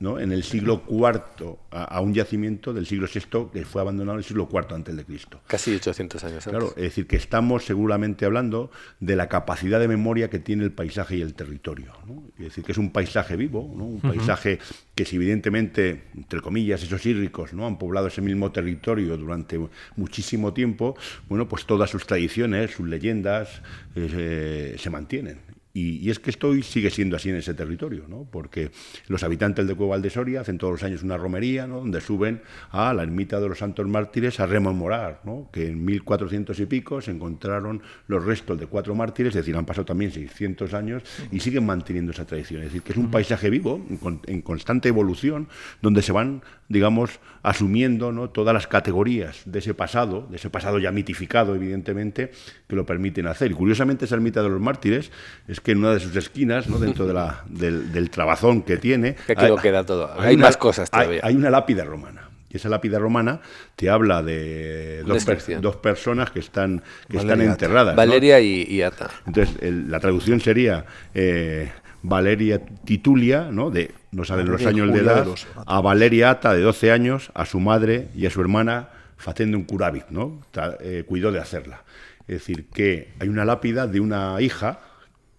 [0.00, 0.18] ¿No?
[0.18, 4.24] en el siglo IV a, un yacimiento del siglo VI que fue abandonado en el
[4.24, 5.40] siglo IV antes de Cristo.
[5.46, 6.50] Casi 800 años antes.
[6.50, 10.72] Claro, es decir, que estamos seguramente hablando de la capacidad de memoria que tiene el
[10.72, 11.92] paisaje y el territorio.
[12.38, 14.58] Es decir, que es un paisaje vivo, un paisaje
[14.94, 17.66] que si evidentemente, entre comillas, esos írricos ¿no?
[17.66, 19.60] han poblado ese mismo territorio durante
[19.96, 20.96] muchísimo tiempo,
[21.28, 23.60] bueno, pues todas sus tradiciones, sus leyendas
[23.94, 25.59] eh, se mantienen.
[25.72, 28.26] Y, es que esto hoy sigue siendo así en ese territorio, ¿no?
[28.30, 28.72] porque
[29.06, 31.78] los habitantes de Cueva de Soria hacen todos los años una romería ¿no?
[31.78, 35.48] donde suben a la ermita de los santos mártires a rememorar ¿no?
[35.52, 39.64] que en 1400 y pico se encontraron los restos de cuatro mártires, es decir, han
[39.64, 42.62] pasado también 600 años y siguen manteniendo esa tradición.
[42.62, 43.84] Es decir, que es un paisaje vivo,
[44.26, 45.48] en, constante evolución,
[45.80, 48.30] donde se van, digamos, asumiendo ¿no?
[48.30, 52.30] todas las categorías de ese pasado, de ese pasado ya mitificado, evidentemente,
[52.68, 53.50] que lo permiten hacer.
[53.50, 55.10] Y curiosamente esa ermita de los mártires
[55.48, 56.78] es que en una de sus esquinas, ¿no?
[56.78, 59.16] dentro de la, del, trabazón que tiene...
[59.26, 60.12] Que aquí queda todo.
[60.18, 61.20] Hay, más cosas todavía.
[61.24, 62.30] Hay, una lápida romana.
[62.48, 63.40] Y esa lápida romana
[63.74, 65.26] te habla de dos,
[65.60, 67.96] dos personas que están, que están enterradas.
[67.96, 69.10] Valeria y, Ata.
[69.26, 71.70] Entonces, la traducción sería eh,
[72.02, 73.70] Valeria Titulia, ¿no?
[73.70, 75.26] de no saben los años de edad,
[75.66, 78.88] a Valeria Ata, de 12 años, a su madre y a su hermana,
[79.24, 80.40] haciendo un curabit, ¿no?
[80.80, 81.84] Eh, cuidó de hacerla.
[82.26, 84.80] Es decir, que hay una lápida de una hija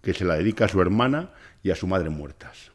[0.02, 1.30] que se la dedica a su hermana
[1.62, 2.71] y a su madre muertas.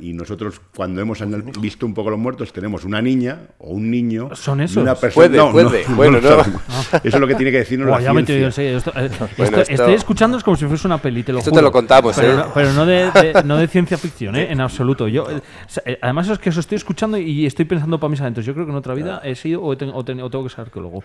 [0.00, 1.18] Y nosotros, cuando hemos
[1.60, 4.30] visto un poco los muertos, tenemos una niña o un niño.
[4.34, 4.78] ¿Son esos?
[4.82, 5.26] Una persona.
[5.28, 5.86] Puede, no, puede.
[5.86, 6.40] no, Bueno, no.
[6.40, 8.46] Eso es lo que tiene que decirnos Buah, la ya me ciencia.
[8.46, 8.78] en serio.
[8.78, 11.40] Esto, eh, Bueno, esto- esto- Estoy escuchando es como si fuese una peli, te lo
[11.40, 11.60] Esto juro.
[11.60, 12.36] te lo contamos, pero, ¿eh?
[12.36, 14.50] no- Pero no de, de- no de ciencia ficción, ¿eh?
[14.50, 15.08] En absoluto.
[15.08, 15.40] Yo, eh,
[15.84, 18.46] eh, además es que os estoy escuchando y estoy pensando para mis adentros.
[18.46, 20.50] Yo creo que en otra vida he sido o, ten- o ten- o tengo que
[20.50, 21.04] ser arqueólogo.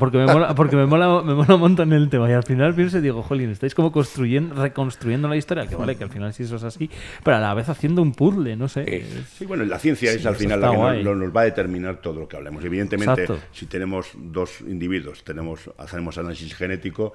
[0.00, 2.28] Porque me mola, porque me mola, me mola un montón el tema.
[2.28, 5.94] Y al final pienso y digo, jolín, estáis como construyendo, reconstruyendo la historia, que vale,
[5.96, 6.90] que al final sí eso es así,
[7.22, 8.84] pero a la vez haciendo un puzzle, no sé.
[8.84, 8.94] Sí.
[8.94, 11.44] Es- Sí, bueno, la ciencia es al final la que nos, lo- nos va a
[11.44, 12.64] determinar todo lo que hablemos.
[12.64, 13.42] Evidentemente, Exacto.
[13.52, 17.12] si tenemos dos individuos, tenemos hacemos análisis genético,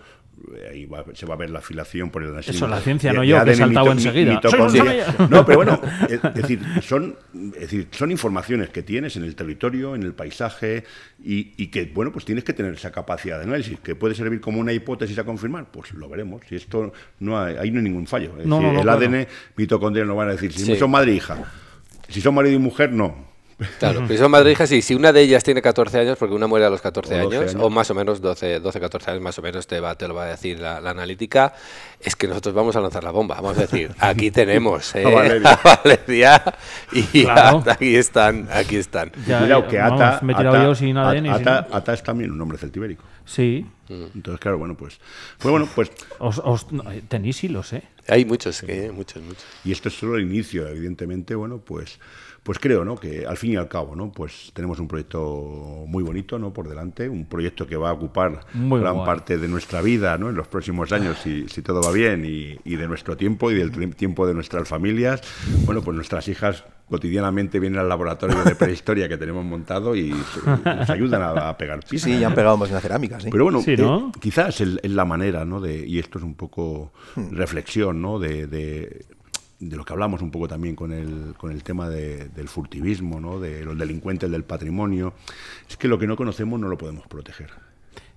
[0.55, 2.55] eh, ahí va- se va a ver la afiliación por el análisis.
[2.55, 4.41] Eso, la ciencia, de- no yo, que he saltado enseguida.
[5.29, 5.79] No, pero bueno,
[6.09, 7.15] es, es decir, son,
[7.55, 10.83] es decir, son informaciones que tienes en el territorio, en el paisaje,
[11.23, 14.41] y, y que, bueno, pues tienes que tener esa capacidad de análisis, que puede servir
[14.41, 16.41] como una hipótesis a confirmar, pues lo veremos.
[16.49, 18.31] Si esto no hay, ahí no hay ningún fallo.
[18.39, 18.89] Es No, decir, no, no, el.
[18.89, 20.71] ADN mitocondrial no van a decir, si Sí.
[20.83, 21.37] Son madre e hija.
[22.09, 23.31] Si son marido y mujer, no.
[23.79, 24.81] Claro, pero son madre e hija, sí.
[24.81, 27.37] Si una de ellas tiene 14 años, porque una muere a los 14 O 12
[27.37, 27.63] años, años.
[27.63, 30.13] o más o menos 12, 12 14 años, más o menos te, va, te lo
[30.15, 31.53] va a decir la, la analítica,
[32.01, 33.35] es que nosotros vamos a lanzar la bomba.
[33.35, 35.49] Vamos a decir, aquí tenemos eh, A Valeria.
[35.53, 36.43] a Valeria
[36.91, 37.63] y Claro.
[37.69, 39.11] aquí están, aquí están.
[39.25, 41.27] Ya, Cuidado, que vamos, Ata, me he tirado Ata- yo sin ADN.
[41.29, 43.03] Ata, Ata es también un nombre celtibérico.
[43.25, 43.65] Sí.
[43.89, 44.99] Entonces, claro, bueno, pues,
[45.37, 47.83] pues bueno, pues, Os, os- no, eh, tenéis hilos, ¿eh?
[48.07, 49.43] Hay muchos, que, muchos, muchos.
[49.63, 51.99] y esto es solo el inicio, evidentemente, bueno, pues,
[52.43, 52.97] pues creo, ¿no?
[52.97, 54.11] Que al fin y al cabo, ¿no?
[54.11, 56.51] Pues tenemos un proyecto muy bonito, ¿no?
[56.51, 59.05] Por delante, un proyecto que va a ocupar Muy gran guay.
[59.05, 60.29] parte de nuestra vida, ¿no?
[60.29, 63.55] En los próximos años, si, si todo va bien, y, y de nuestro tiempo y
[63.55, 65.21] del tiempo de nuestras familias.
[65.65, 70.13] Bueno, pues nuestras hijas cotidianamente vienen al laboratorio de prehistoria que tenemos montado y
[70.65, 72.11] nos ayudan a, a pegar Sí, piezas.
[72.11, 73.29] sí, ya han pegado más en la cerámica, sí.
[73.31, 74.09] Pero bueno, Sí, ¿no?
[74.09, 75.59] eh, quizás el- es la manera, ¿no?
[75.61, 77.31] De, y esto es un poco Hmm.
[77.31, 78.19] reflexión, ¿no?
[78.19, 79.05] De, de-
[79.59, 83.19] de lo que hablamos un poco también con el, con el tema de- del furtivismo,
[83.21, 83.39] ¿no?
[83.39, 85.13] De los delincuentes del patrimonio.
[85.69, 87.49] Es que lo que no conocemos no lo podemos proteger.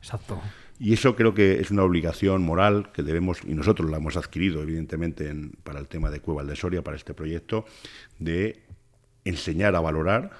[0.00, 0.40] Exacto.
[0.78, 4.62] Y eso creo que es una obligación moral que debemos, y nosotros la hemos adquirido,
[4.62, 7.64] evidentemente, en- para el tema de Cueva de Soria, para este proyecto,
[8.18, 8.62] de
[9.24, 10.30] enseñar a valorar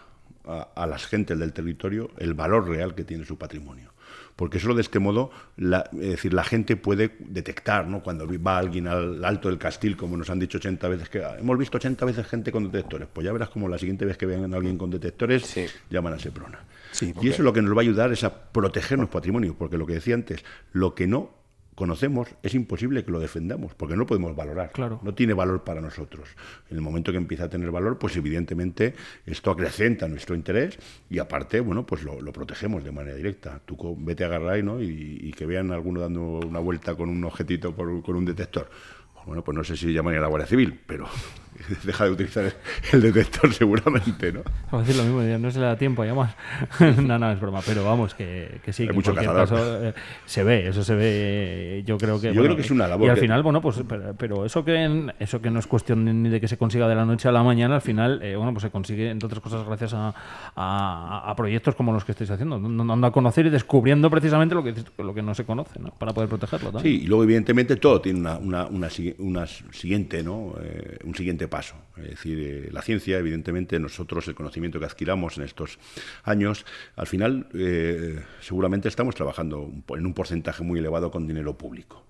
[0.44, 3.92] a, a las gentes del territorio el valor real que tiene su patrimonio.
[4.36, 8.02] Porque solo de este modo, la, es decir, la gente puede detectar, ¿no?
[8.02, 11.36] Cuando va alguien al alto del castil, como nos han dicho 80 veces, que "Ah,
[11.38, 13.08] hemos visto 80 veces gente con detectores.
[13.12, 15.64] Pues ya verás como la siguiente vez que vean a alguien con detectores, Sí.
[15.88, 16.60] llaman a Seprona.
[16.92, 19.78] Sí, y eso lo que nos va a ayudar es a proteger nuestro patrimonio, porque
[19.78, 21.30] lo que decía antes, lo que no
[21.76, 24.72] conocemos es imposible que lo defendamos, porque no lo podemos valorar.
[24.72, 24.98] Claro.
[25.04, 26.28] No tiene valor para nosotros.
[26.68, 28.94] En el momento que empieza a tener valor, pues evidentemente
[29.26, 30.76] esto acrecenta nuestro interés
[31.08, 33.60] y aparte, bueno, pues lo, lo protegemos de manera directa.
[33.64, 34.82] Tú vete a agarrar ¿no?
[34.82, 38.24] y, y que vean a alguno dando una vuelta con un objetito por- con un
[38.24, 38.68] detector.
[39.26, 41.06] Bueno, pues no sé si llamaría a la Guardia Civil, pero
[41.84, 42.52] deja de utilizar
[42.92, 44.42] el, detector seguramente, ¿no?
[44.70, 46.34] Voy a decir lo mismo, ya no se le da tiempo a llamar.
[47.02, 49.64] no, no, es broma, pero vamos, que, que sí, Hay que en mucho cualquier cazador.
[49.66, 52.32] caso eh, se ve, eso se ve, yo creo que...
[52.34, 54.64] Yo creo que es una labor Y al que- final, bueno, pues, pero, pero eso,
[54.64, 57.32] que, eso que no es cuestión ni de que se consiga de la noche a
[57.32, 60.14] la mañana, al final, eh, bueno, pues se consigue, entre otras cosas, gracias a,
[60.54, 64.62] a- a proyectos como los que estáis haciendo, dando a conocer y descubriendo precisamente lo
[64.62, 65.90] que, lo que no se conoce, ¿no?
[65.90, 66.94] Para poder protegerlo también.
[66.96, 68.88] Sí, y luego evidentemente todo tiene una, una, una,
[69.18, 70.54] una siguiente, ¿no?
[70.62, 71.76] Eh, un siguiente paso.
[71.96, 75.78] Es decir, eh, la ciencia, evidentemente, nosotros el conocimiento que adquiramos en estos
[76.24, 82.04] años, al final eh, seguramente estamos trabajando en un porcentaje muy elevado con dinero público.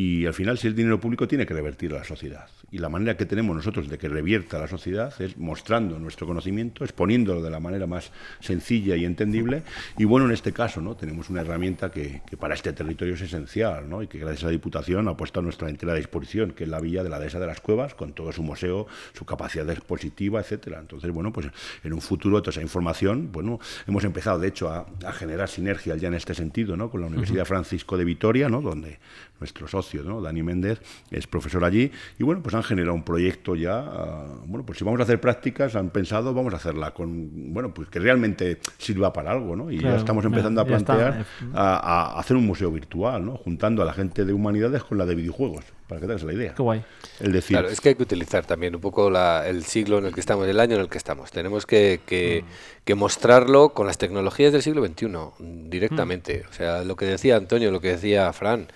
[0.00, 2.46] Y al final, si el dinero público tiene que revertir a la sociedad.
[2.70, 6.24] Y la manera que tenemos nosotros de que revierta a la sociedad es mostrando nuestro
[6.24, 9.64] conocimiento, exponiéndolo de la manera más sencilla y entendible.
[9.96, 10.94] Y bueno, en este caso, ¿no?
[10.94, 14.00] Tenemos una herramienta que, que para este territorio es esencial, ¿no?
[14.00, 16.78] Y que gracias a la Diputación ha puesto a nuestra entera disposición, que es la
[16.78, 20.78] Villa de la Dehesa de las Cuevas, con todo su museo, su capacidad expositiva, etcétera.
[20.78, 21.48] Entonces, bueno, pues
[21.82, 23.58] en un futuro toda esa información, bueno,
[23.88, 26.88] hemos empezado, de hecho, a, a generar sinergias ya en este sentido, ¿no?
[26.88, 28.62] Con la Universidad Francisco de Vitoria, ¿no?
[28.62, 29.00] Donde
[29.40, 30.20] nuestro socio, ¿no?
[30.20, 34.64] Dani Méndez, es profesor allí, y bueno, pues han generado un proyecto ya, ah, bueno,
[34.64, 37.98] pues si vamos a hacer prácticas, han pensado, vamos a hacerla con, bueno, pues que
[37.98, 39.70] realmente sirva para algo, ¿no?
[39.70, 42.70] Y Claro, ya estamos empezando ya a está, plantear eh, a, a hacer un museo
[42.70, 43.36] virtual, ¿no?
[43.36, 46.32] Juntando a la gente de humanidades con la de videojuegos, para que te hagas la
[46.34, 46.54] idea.
[46.54, 46.84] Qué guay.
[47.20, 50.04] El decir, Claro, es que hay que utilizar también un poco la- el siglo en
[50.06, 51.30] el que estamos, el año en el que estamos.
[51.30, 52.44] Tenemos que, que-
[52.84, 55.06] que mostrarlo con las tecnologías del siglo XXI
[55.38, 56.44] mm, directamente.
[56.50, 58.68] O sea, lo que decía Antonio, lo que decía Fran,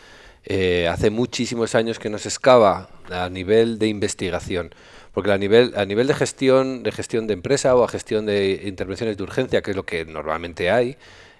[0.44, 4.74] eh, hace muchísimos años que no se excava a nivel de investigación.
[5.12, 8.62] Porque a nivel, a nivel de gestión, de gestión de empresa o a gestión de
[8.64, 10.96] intervenciones de urgencia, que es lo que normalmente hay,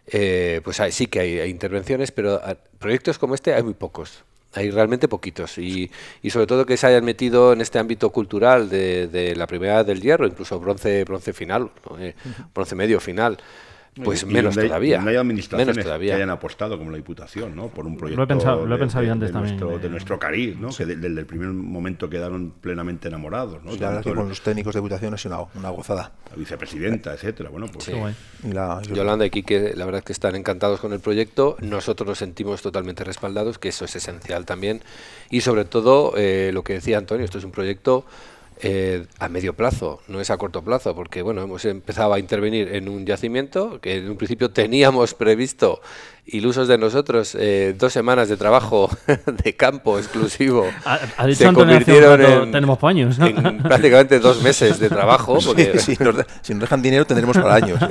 [0.08, 3.74] eh, pues hay- sí que hay, hay intervenciones, pero a- proyectos como este hay muy
[3.74, 4.24] pocos.
[4.54, 5.56] Hay realmente poquitos.
[5.56, 5.90] Y,
[6.22, 9.82] y sobre todo que se hayan metido en este ámbito cultural de, de la primera
[9.84, 11.98] del hierro, incluso bronce, bronce final, ¿no?
[11.98, 12.14] Eh,
[12.54, 13.38] bronce medio final.
[13.94, 14.96] Pues Y menos donde hay- todavía.
[14.96, 16.12] donde hay administraciones menos todavía.
[16.12, 17.68] que hayan apostado, como la Diputación, ¿no?
[17.68, 19.76] por un proyecto he pensado- lo he de- pensado de, yo antes de también, Nuestro,
[19.76, 20.70] de- de nuestro cariz, ¿no?
[20.70, 23.62] que de- desde el primer momento quedaron plenamente enamorados.
[23.62, 23.72] ¿no?
[23.72, 26.12] Sí, la verdad que con el- los técnicos de Diputación ha sido una, una gozada.
[26.30, 27.50] la vicepresidenta, etcétera.
[27.50, 27.92] Bueno, pues Sí.
[28.48, 31.56] Y la, y Yolanda y Quique, la verdad es que están encantados con el proyecto.
[31.60, 34.80] Nosotros nos sentimos totalmente respaldados, que eso es esencial también.
[35.28, 38.06] Y sobre todo, eh, lo que decía Antonio, esto es un proyecto
[38.64, 42.68] eh, a medio plazo, no es a corto plazo, porque bueno, hemos empezado a intervenir
[42.74, 45.80] en un yacimiento que en un principio teníamos previsto,
[46.24, 48.88] ilusos de nosotros, eh, dos semanas de trabajo
[49.44, 50.66] de campo exclusivo.
[50.84, 53.18] Ha, ha dicho Se convirtieron rato, en- tenemos paños.
[53.18, 53.26] ¿no?
[53.26, 57.36] En prácticamente dos meses de trabajo, porque si, nos, de- si nos dejan dinero tendremos
[57.36, 57.80] para años.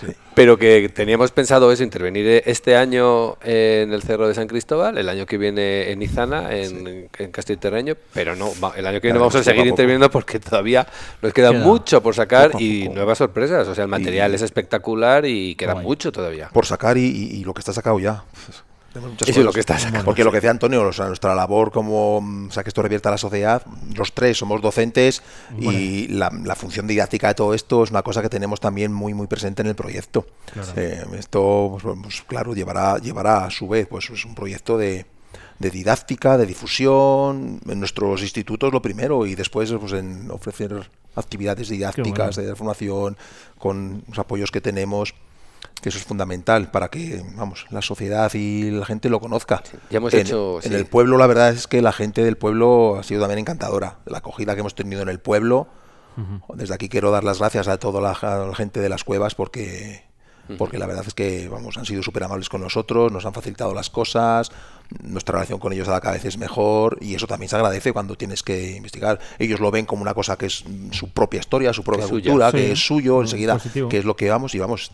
[0.00, 0.06] Sí.
[0.34, 4.98] Pero que teníamos pensado eso, intervenir eh, este año en el Cerro de San Cristóbal,
[4.98, 9.18] el año que viene en Izana, en, en Castilterreño, pero no, el año que viene
[9.18, 9.68] Claro, vamos a seguir poco.
[9.70, 10.86] interviniendo porque todavía
[11.22, 11.60] nos queda, Queda.
[11.64, 12.94] mucho por sacar Poco y poco.
[12.96, 13.68] nuevas sorpresas.
[13.68, 15.84] O sea, el material es espectacular y queda Guay.
[15.86, 16.48] mucho todavía.
[16.52, 18.24] Por sacar y, y- y lo que está sacado ya.
[18.92, 19.54] Tenemos muchas Eso es lo cosas.
[19.54, 20.04] que está sacado.
[20.06, 23.10] Porque lo que decía Antonio, o sea, nuestra labor como, o sea, que esto revierta
[23.10, 23.62] a la sociedad,
[23.94, 25.22] los tres somos docentes
[25.58, 29.12] y la, la función didáctica de todo esto es una cosa que tenemos también muy
[29.12, 30.26] muy presente en el proyecto.
[30.76, 35.04] Eh, esto, pues, pues, claro, llevará, llevará a su vez, pues es un proyecto de,
[35.58, 41.68] de didáctica, de difusión, en nuestros institutos lo primero y después pues, en ofrecer actividades
[41.68, 42.50] didácticas bueno.
[42.50, 43.16] de formación
[43.58, 45.14] con los apoyos que tenemos
[45.82, 49.62] que eso es fundamental para que vamos la sociedad y la gente lo conozca.
[49.90, 50.74] ya hemos en, hecho, en sí.
[50.74, 53.98] el pueblo la verdad es que la gente del pueblo ha sido también encantadora.
[54.06, 55.68] La acogida que hemos tenido en el pueblo.
[56.54, 59.34] Desde aquí quiero dar las gracias a toda la, a la gente de las cuevas
[59.34, 60.02] porque
[60.58, 63.74] porque la verdad es que vamos han sido súper amables con nosotros, nos han facilitado
[63.74, 64.52] las cosas,
[65.02, 68.42] nuestra relación con ellos cada vez es mejor y eso también se agradece cuando tienes
[68.42, 69.18] que investigar.
[69.38, 72.22] Ellos lo ven como una cosa que es su propia historia, su propia suya.
[72.30, 73.88] cultura, Sí, que es suyo, mm, enseguida, positivo.
[73.88, 74.90] que es lo que vamos y vamos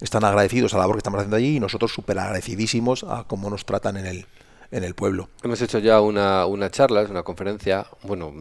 [0.00, 3.50] están agradecidos a la labor que estamos haciendo allí y nosotros súper agradecidísimos a cómo
[3.50, 4.26] nos tratan en el,
[4.70, 5.28] en el pueblo.
[5.42, 8.32] Hemos hecho ya una, una charla, es una conferencia, bueno,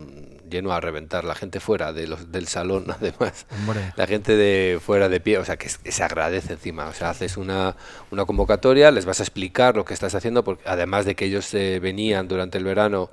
[0.50, 3.94] lleno a reventar, la gente fuera de los, del salón, además, Hombre.
[3.96, 7.38] la gente de fuera de pie, o sea, que se agradece encima, o sea, haces
[7.38, 7.76] una,
[8.12, 11.54] una convocatoria, les vas a explicar lo que estás haciendo, porque además de que ellos
[11.54, 13.10] eh, venían durante el verano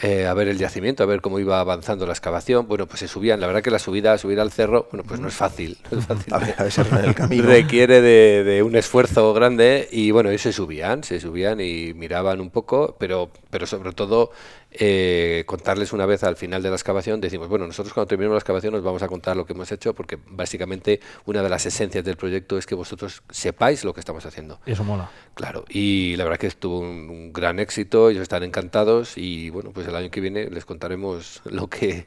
[0.00, 3.08] eh, a ver el yacimiento, a ver cómo iba avanzando la excavación, bueno, pues se
[3.08, 5.98] subían, la verdad que la subida, subir al cerro, bueno, pues no es fácil, no
[5.98, 6.32] es fácil.
[6.32, 7.44] A ver, a ver si en el camino.
[7.44, 12.40] Requiere de, de un esfuerzo grande y bueno, ellos se subían, se subían y miraban
[12.40, 14.30] un poco, pero, pero sobre todo
[14.70, 18.40] eh, contarles una vez al final de la excavación, decimos, bueno, nosotros cuando terminemos la
[18.40, 22.04] excavación os vamos a contar lo que hemos hecho porque básicamente una de las esencias
[22.04, 24.60] del proyecto es que vosotros sepáis lo que estamos haciendo.
[24.66, 25.10] Eso mola.
[25.34, 29.70] Claro, y la verdad que estuvo un, un gran éxito, ellos están encantados y bueno,
[29.72, 32.06] pues el año que viene les contaremos lo que,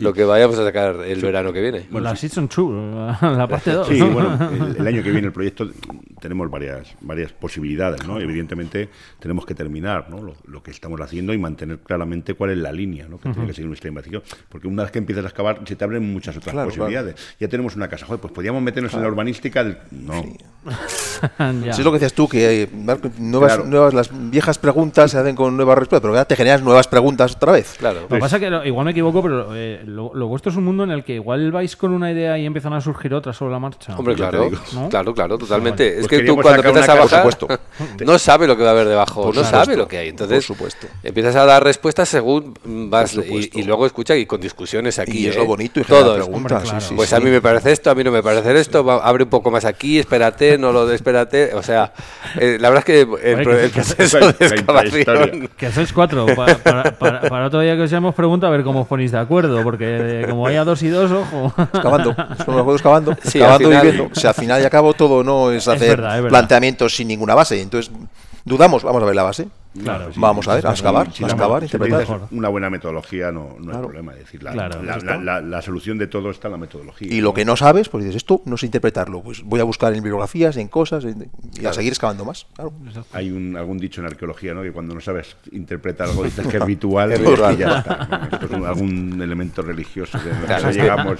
[0.00, 1.86] lo que vayamos a sacar el verano que viene.
[1.90, 3.86] la Season 2, la parte 2.
[3.88, 5.68] Sí, bueno, el, el año que viene el proyecto
[6.20, 8.18] tenemos varias varias posibilidades, ¿no?
[8.20, 8.88] Evidentemente
[9.20, 10.22] tenemos que terminar ¿no?
[10.22, 13.18] lo, lo que estamos haciendo y mantener claramente cuál es la línea ¿no?
[13.18, 14.22] que tiene que seguir nuestra investigación.
[14.48, 17.14] Porque una vez que empiezas a excavar se te abren muchas otras Claro, posibilidades.
[17.38, 19.78] Ya tenemos una casa, joder, pues podríamos meternos en la urbanística del...
[19.90, 20.24] No,
[21.66, 23.68] es lo que decías tú, que eh, Marco, nuevas, Claro.
[23.70, 27.34] nuevas, las viejas preguntas se hacen con nuevas respuestas, pero ya te generas nuevas preguntas
[27.36, 27.76] otra vez.
[27.78, 28.02] Claro.
[28.02, 30.64] Lo que pasa es que igual me equivoco, pero eh, lo, lo vuestro es un
[30.64, 33.52] mundo en el que igual vais con una idea y empiezan a surgir otras sobre
[33.52, 33.96] la marcha.
[33.96, 34.50] Hombre, claro,
[34.90, 35.90] claro, claro, totalmente.
[35.92, 37.28] Pues es que tú cuando empiezas a bajar,
[38.04, 40.08] no sabe lo que va a haber debajo, Por no supuesto, sabe lo que hay.
[40.08, 40.86] Entonces, por supuesto.
[41.02, 42.54] empiezas a dar respuestas según
[42.90, 45.18] vas y, luego escucha y con discusiones aquí.
[45.24, 45.38] y es ¿eh?
[45.38, 46.68] lo bonito y preguntas.
[46.68, 47.14] Sí, sí, Pues sí.
[47.14, 49.50] a mí me parece esto, a mí no me parece esto, va- abre un poco
[49.50, 51.54] más aquí, espérate, no lo de espérate.
[51.54, 51.92] O sea,
[52.38, 55.00] eh, la verdad es que el, Oye, que- el proceso la de excavación.
[55.00, 55.48] intrahistoria.
[55.56, 56.26] Que sois cuatro.
[56.36, 59.12] Pa- para, para- para otro día que os hemos preguntado a ver cómo os ponéis
[59.12, 61.52] de acuerdo, porque eh, como haya dos y dos, ojo.
[61.62, 64.04] Excavando, son los juegos excavando, Sí, excavando al y final- viendo.
[64.12, 66.28] O sea, al final y al cabo todo no es hacer verdad, es verdad.
[66.38, 67.60] planteamientos sin ninguna base.
[67.60, 67.92] Entonces,
[68.44, 69.48] dudamos, vamos a ver la base.
[69.82, 70.10] Claro.
[70.16, 72.20] Vamos a ver, a excavar, si a excavar, si interpretar.
[72.30, 73.82] una buena metodología no, no hay Claro.
[73.82, 74.12] problema.
[74.12, 75.24] Es decir, la, Claro, la, eso la- está.
[75.24, 77.12] la- la solución de todo está en la metodología.
[77.12, 79.22] Y lo que no sabes, pues dices, esto no sé interpretarlo.
[79.22, 82.46] Pues voy a buscar en bibliografías, en cosas, en- y a seguir excavando más.
[82.54, 82.72] Claro.
[83.12, 84.62] Hay un, algún dicho en arqueología, ¿no?
[84.62, 88.08] Que cuando no sabes interpretar algo dices que es ritual, Es y ya está.
[88.10, 88.24] ¿no?
[88.36, 90.24] Esto es un- algún elemento religioso es
[90.64, 91.18] que- llegamos.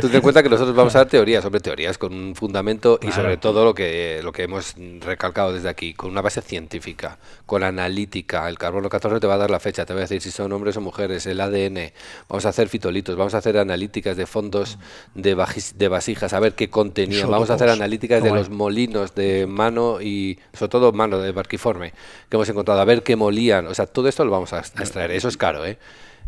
[0.00, 2.98] Tú ten en cuenta que nosotros vamos a dar teorías sobre teorías con un fundamento
[3.02, 7.18] y sobre todo lo que, lo que hemos recalcado desde aquí, con una base científica,
[7.50, 8.48] con analítica.
[8.48, 10.52] El carbono 14 te va a dar la fecha, te va a decir si son
[10.52, 11.90] hombres o mujeres, el ADN.
[12.28, 14.78] Vamos a hacer fitolitos, vamos a hacer analíticas de fondos
[15.16, 15.34] de,
[15.74, 17.28] de vasijas, a ver qué contenían.
[17.28, 21.92] Vamos a hacer analíticas de los molinos de mano y, sobre todo, mano de barquiforme
[22.28, 23.66] que hemos encontrado, a ver qué molían.
[23.66, 25.10] O sea, todo esto lo vamos a extraer.
[25.10, 25.76] Eso es caro, ¿eh?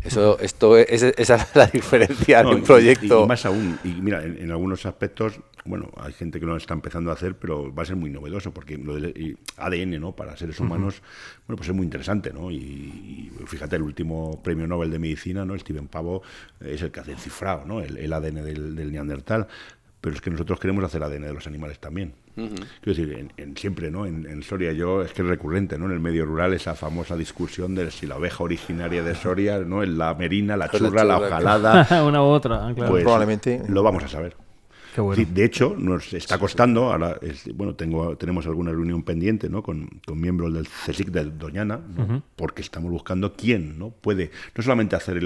[0.03, 3.23] Eso, esto es, esa es la diferencia de un proyecto.
[3.23, 7.09] Y, más aún, y mira, en, algunos aspectos, bueno, hay gente que lo está empezando
[7.09, 10.15] a hacer, pero va a ser muy novedoso, porque lo del ADN, ¿no?
[10.15, 11.01] Para seres humanos,
[11.47, 12.51] bueno, pues es muy interesante, ¿no?
[12.51, 15.57] Y, fíjate, el último premio Nobel de Medicina, ¿no?
[15.57, 16.21] Steven Pavo
[16.59, 17.81] es el que hace el cifrado, ¿no?
[17.81, 19.47] El, ADN del, del Neandertal
[20.03, 22.13] pero es que nosotros queremos hacer ADN de los animales también.
[22.35, 24.05] Quiero decir, en, siempre, ¿no?
[24.05, 25.85] En, Soria yo, es que es recurrente, ¿no?
[25.85, 29.81] En el medio rural esa famosa discusión de si la oveja originaria de Soria, ¿no?
[29.81, 32.03] En la merina, la churra, la, ojalada.
[32.05, 32.91] Una u otra, claro.
[32.91, 33.61] Pues, Probablemente.
[33.69, 34.35] Lo vamos a saber.
[34.95, 37.19] De hecho, nos está costando, ahora
[37.55, 39.63] bueno, tengo, tenemos alguna reunión pendiente ¿no?
[39.63, 41.79] con, miembros del CSIC de Doñana,
[42.35, 45.21] porque estamos buscando quién no puede no solamente hacer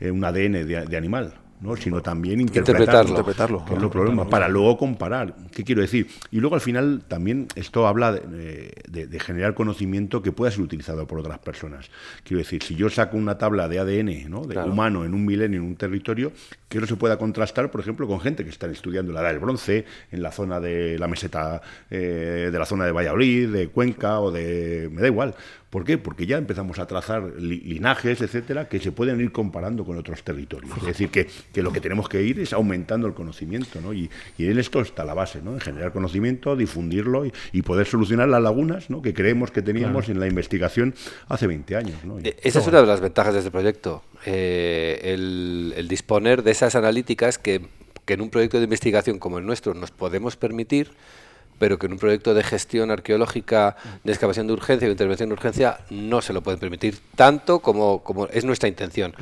[0.00, 1.76] eh, un ADN de animal, ¿no?
[1.76, 5.34] sino también interpretarlo, interpretarlo, que es el problema, para luego comparar.
[5.52, 6.08] ¿Qué quiero decir?
[6.30, 11.06] Y luego al final también esto habla de, de, generar conocimiento que pueda ser utilizado
[11.06, 11.90] por otras personas.
[12.22, 14.42] Quiero decir, si yo saco una tabla de ADN ¿no?
[14.42, 16.32] de humano en un milenio, en un territorio,
[16.68, 19.38] que no se pueda contrastar, por ejemplo, con gente que está estudiando la edad del
[19.38, 24.20] bronce, en la zona de la meseta, eh, de la zona de Valladolid, de Cuenca
[24.20, 24.88] o de...
[24.92, 25.34] me da igual.
[25.70, 25.98] ¿Por qué?
[25.98, 30.74] Porque ya empezamos a trazar linajes, etcétera, que se pueden ir comparando con otros territorios.
[30.78, 31.28] Es decir, que,
[31.60, 33.92] lo que tenemos que ir es aumentando el conocimiento, ¿no?
[33.92, 35.52] Y, en esto está la base, ¿no?
[35.52, 39.02] En generar conocimiento, difundirlo y, poder solucionar las lagunas ¿no?
[39.02, 40.94] que creemos que teníamos en la investigación
[41.28, 42.02] hace 20 años.
[42.02, 42.18] ¿no?
[42.18, 46.76] E, esa es una de las ventajas de este proyecto, eh, el, disponer de esas
[46.76, 47.60] analíticas que,
[48.06, 50.92] que en un proyecto de investigación como el nuestro nos podemos permitir
[51.58, 55.34] pero que en un proyecto de gestión arqueológica de excavación de urgencia o intervención de
[55.34, 59.14] urgencia no se lo pueden permitir tanto como, como es nuestra intención.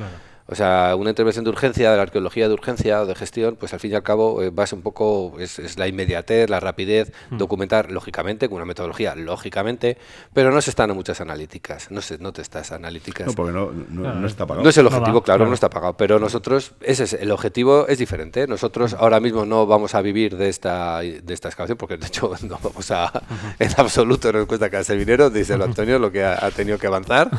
[0.49, 3.73] O sea, una intervención de urgencia, de la arqueología de urgencia o de gestión, pues
[3.73, 6.61] al fin y al cabo eh, va a ser un poco, es, la inmediatez, la
[6.61, 7.37] rapidez, mm.
[7.37, 9.97] documentar lógicamente, con una metodología lógicamente,
[10.33, 13.27] pero no se están en muchas analíticas, no se no te estás analíticas.
[13.27, 14.63] No, porque no, no, está pagado.
[14.63, 17.97] No es el objetivo, claro, no está pagado, pero nosotros, ese es, el objetivo es
[17.97, 18.47] diferente.
[18.47, 18.97] Nosotros mm.
[18.99, 22.57] ahora mismo no vamos a vivir de esta, de esta excavación, porque de hecho no
[22.63, 23.11] vamos a,
[23.59, 26.87] en absoluto nos cuesta casi el dinero, dice el Antonio, lo que ha tenido que
[26.87, 27.29] avanzar,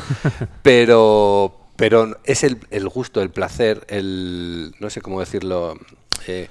[0.62, 5.78] pero pero es el, el gusto, el placer, el, no sé cómo decirlo,
[6.26, 6.48] eh,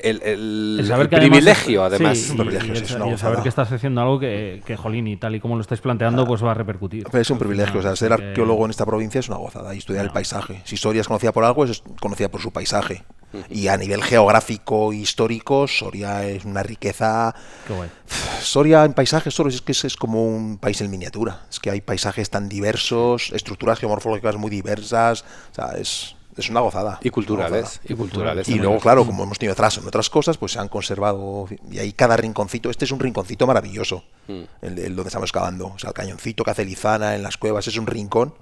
[0.00, 2.18] el, el, privilegio, además.
[2.18, 5.60] Sí, y, saber que estás haciendo algo que, que, jolín, y tal y como lo
[5.60, 7.06] estáis planteando, pues va a repercutir.
[7.12, 7.80] es un privilegio.
[7.80, 10.62] O sea, ser arqueólogo en esta provincia es una gozada y estudiar el paisaje.
[10.64, 13.04] Si Soria es conocida por algo, es conocida por su paisaje.
[13.50, 17.34] Y a nivel geográfico e histórico, Soria es una riqueza.
[18.40, 21.42] Soria en paisajes solo es que es, como un país en miniatura.
[21.50, 25.22] Es que hay paisajes tan diversos, estructuras geomorfológicas muy diversas.
[25.52, 26.98] O sea, es, es una gozada.
[27.02, 27.80] Y culturales.
[27.84, 28.48] Y culturales.
[28.48, 31.46] Y luego, claro, como hemos tenido atrás en otras cosas, pues se han conservado.
[31.70, 32.70] Y ahí cada rinconcito.
[32.70, 34.42] Este es un rinconcito maravilloso, mm.
[34.62, 35.68] el, donde estamos excavando.
[35.68, 38.34] O sea, el cañoncito que hace Lizana en las cuevas es un rincón.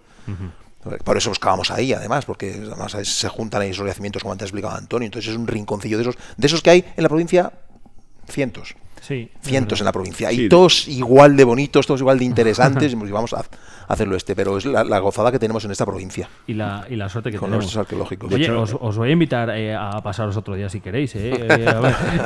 [1.02, 4.76] Por eso excavamos ahí, además, porque además se juntan ahí esos yacimientos, como antes explicaba
[4.76, 5.06] Antonio.
[5.06, 7.52] Entonces es un rinconcillo de esos, de esos que hay en la provincia,
[8.28, 8.74] cientos.
[9.04, 10.32] Sí, cientos en la provincia.
[10.32, 12.90] Y todos igual de bonitos, todos igual de interesantes.
[12.94, 13.44] y vamos a
[13.86, 16.26] hacerlo este, pero es la, gozada que tenemos en esta provincia.
[16.46, 17.76] Y la, y la suerte que con tenemos.
[17.76, 18.32] arqueológicos.
[18.32, 21.14] Oye, os, voy a invitar eh, a pasaros otro día si queréis.
[21.16, 21.32] Eh.
[21.50, 21.66] eh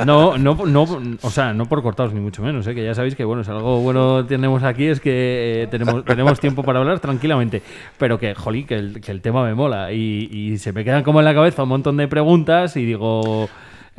[0.05, 3.13] no, no, no, o sea, no por cortaros ni mucho menos, eh, que ya sabéis
[3.13, 7.61] que bueno, si algo bueno tenemos aquí es que tenemos, tenemos tiempo para hablar tranquilamente,
[7.97, 11.03] pero que, jolí, que el, que el tema me mola y, y se me quedan
[11.03, 13.49] como en la cabeza un montón de preguntas y digo...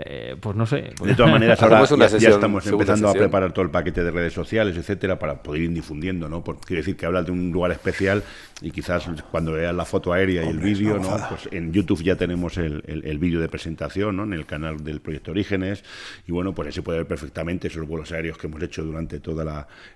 [0.02, 0.92] Eh, pues no sé.
[1.02, 4.76] De todas maneras, ahora ya, estamos empezando a preparar todo el paquete de redes sociales,
[4.76, 6.42] etcétera, para poder ir difundiendo, ¿no?
[6.42, 8.22] Porque quiere decir que hablas de un lugar especial
[8.62, 11.18] y quizás cuando veas la foto aérea y el vídeo, ¿no?
[11.28, 14.24] Pues en YouTube ya tenemos el, el, vídeo de presentación, ¿no?
[14.24, 15.84] En el canal del Proyecto Orígenes
[16.26, 19.20] y bueno, pues ahí se puede ver perfectamente esos vuelos aéreos que hemos hecho durante
[19.20, 19.40] todo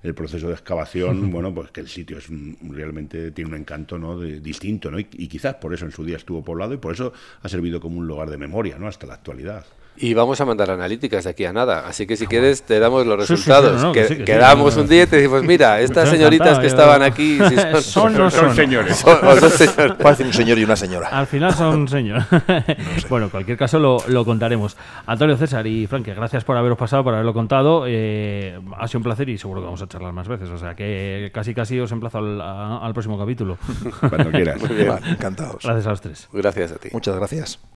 [0.02, 2.26] el proceso de excavación, bueno, pues que el sitio es
[2.62, 4.20] realmente tiene un encanto, ¿no?
[4.20, 4.98] distinto, ¿no?
[4.98, 7.80] Y, y quizás por eso en su día estuvo poblado y por eso ha servido
[7.80, 8.86] como un lugar de memoria, ¿no?
[8.86, 9.64] Hasta la actualidad.
[9.96, 11.86] Y vamos a mandar analíticas de aquí a nada.
[11.86, 13.92] Así que si quieres, te damos los resultados.
[13.92, 17.38] que, quedamos un día y te decimos, mira, estas señoritas que estaban aquí
[17.80, 18.96] son, son, señores.
[18.96, 19.18] Son,
[20.26, 21.08] un señor y una señora.
[21.08, 22.24] Al final son señores.
[23.08, 24.76] bueno, en cualquier caso lo, lo, contaremos.
[25.06, 27.84] Antonio César y Frank, gracias por haberos pasado, por haberlo contado.
[27.86, 30.48] Eh, ha sido un placer y seguro que vamos a charlar más veces.
[30.48, 33.58] O sea que casi casi os emplazo al, al próximo capítulo.
[34.00, 34.60] Cuando quieras.
[35.08, 35.62] encantados.
[35.62, 36.28] Gracias a los tres.
[36.32, 36.88] Gracias a ti.
[36.92, 37.60] Muchas gracias.